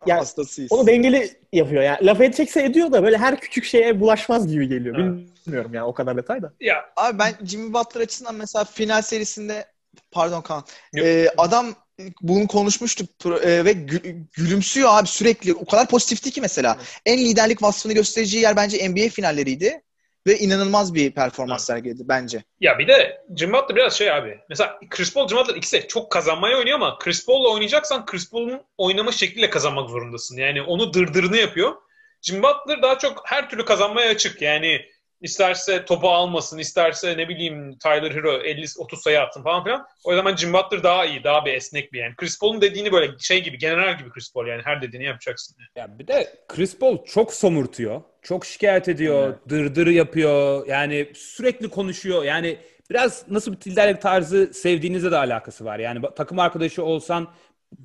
[0.07, 0.71] Ya, Hastasıyız.
[0.71, 1.83] onu dengeli yapıyor.
[1.83, 4.95] Yani laf edecekse ediyor da böyle her küçük şeye bulaşmaz gibi geliyor.
[4.99, 5.27] Evet.
[5.47, 6.53] Bilmiyorum ya o kadar detay da.
[6.59, 9.65] Ya Abi ben Jimmy Butler açısından mesela final serisinde
[10.11, 11.05] pardon Kaan Yok.
[11.07, 11.75] e, adam
[12.21, 15.53] bunu konuşmuştuk e, ve gü- gülümsüyor abi sürekli.
[15.53, 16.77] O kadar pozitifti ki mesela.
[17.05, 19.81] En liderlik vasfını göstereceği yer bence NBA finalleriydi.
[20.27, 22.43] Ve inanılmaz bir performans sergiledi bence.
[22.59, 24.39] Ya bir de Jimmy Butler biraz şey abi.
[24.49, 28.31] Mesela Chris Paul, Jimmy Butler ikisi de çok kazanmaya oynuyor ama Chris Paul'la oynayacaksan Chris
[28.31, 30.37] Paul'un oynama şekliyle kazanmak zorundasın.
[30.37, 31.75] Yani onu dırdırını yapıyor.
[32.21, 34.41] Jimmy Butler daha çok her türlü kazanmaya açık.
[34.41, 34.81] Yani
[35.21, 39.85] isterse topu almasın, isterse ne bileyim Tyler Hero 50-30 sayı atsın falan filan.
[40.03, 42.15] O zaman Jimmy Butler daha iyi, daha bir esnek bir yani.
[42.15, 45.57] Chris Paul'un dediğini böyle şey gibi, general gibi Chris Paul yani her dediğini yapacaksın.
[45.75, 48.01] Ya bir de Chris Paul çok somurtuyor.
[48.21, 49.33] Çok şikayet ediyor.
[49.49, 50.67] Dırdır yapıyor.
[50.67, 52.23] Yani sürekli konuşuyor.
[52.23, 52.57] Yani
[52.89, 55.79] biraz nasıl bir liderlik tarzı sevdiğinizle de alakası var.
[55.79, 57.27] Yani takım arkadaşı olsan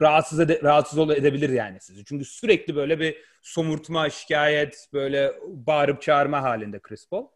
[0.01, 2.05] rahatsız ede- rahatsız edebilir yani sizi.
[2.05, 3.17] Çünkü sürekli böyle bir
[3.47, 7.27] somurtma, şikayet, böyle bağırıp çağırma halinde Chris Paul.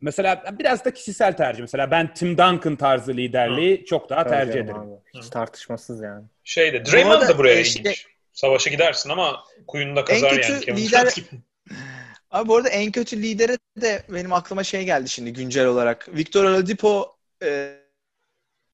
[0.00, 1.60] Mesela biraz da kişisel tercih.
[1.60, 4.76] Mesela ben Tim Duncan tarzı liderliği çok daha tercih Tabii ederim.
[4.76, 5.20] canım abi.
[5.20, 6.24] Hiç tartışmasız yani.
[6.44, 7.74] Şeyde, Draymond da buraya e, ilginç.
[7.74, 10.64] şey- Savaşa gidersin ama kuyunda kazar En kötü yani.
[10.64, 11.22] Kevin lider-.
[12.30, 16.16] Abi bu arada en kötü lidere de benim aklıma şey geldi şimdi güncel olarak.
[16.16, 17.78] Victor Oladipo e,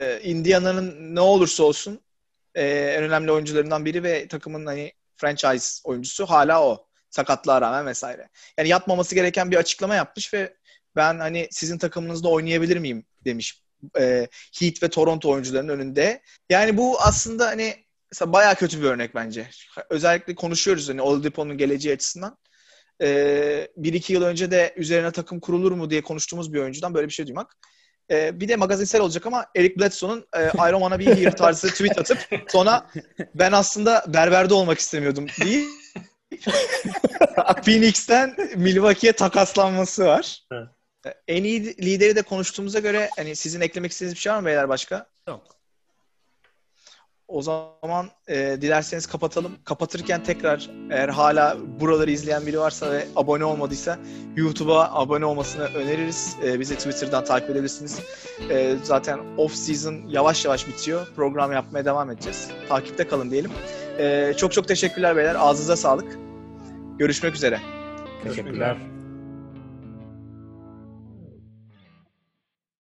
[0.01, 2.01] e, Indiana'nın ne olursa olsun
[2.55, 6.89] e, en önemli oyuncularından biri ve takımın hani franchise oyuncusu hala o.
[7.11, 8.29] Sakatlığa rağmen vesaire.
[8.59, 10.57] Yani yapmaması gereken bir açıklama yapmış ve
[10.97, 13.63] ben hani sizin takımınızda oynayabilir miyim demiş.
[13.99, 14.29] E,
[14.61, 16.23] Heat ve Toronto oyuncularının önünde.
[16.51, 19.51] Yani bu aslında hani mesela bayağı kötü bir örnek bence.
[19.91, 22.39] Özellikle konuşuyoruz hani Oladipo'nun geleceği açısından.
[23.03, 27.09] Ee, bir iki yıl önce de üzerine takım kurulur mu diye konuştuğumuz bir oyuncudan böyle
[27.09, 27.57] bir şey duymak.
[28.11, 31.69] Ee, bir de magazinsel olacak ama Eric Bledsoe'nun e, I don't wanna be here tarzı
[31.69, 32.87] tweet atıp sonra
[33.35, 35.69] ben aslında berberde olmak istemiyordum deyip
[37.65, 40.43] Phoenix'ten Milwaukee'ye takaslanması var.
[40.53, 40.69] Evet.
[41.07, 44.47] Ee, En iyi lideri de konuştuğumuza göre hani sizin eklemek istediğiniz bir şey var mı
[44.47, 45.07] beyler başka?
[45.29, 45.58] Yok.
[47.29, 49.53] O zaman e, dilerseniz kapatalım.
[49.65, 53.99] Kapatırken tekrar eğer hala buraları izleyen biri varsa ve abone olmadıysa
[54.37, 56.37] YouTube'a abone olmasını öneririz.
[56.45, 58.01] E, bizi Twitter'dan takip edebilirsiniz.
[58.51, 61.07] E, zaten off season yavaş yavaş bitiyor.
[61.17, 62.51] Program yapmaya devam edeceğiz.
[62.69, 63.51] Takipte kalın diyelim.
[63.99, 65.37] E, çok çok teşekkürler beyler.
[65.39, 66.19] Ağzınıza sağlık.
[66.99, 67.61] Görüşmek üzere.
[68.25, 68.98] Teşekkürler.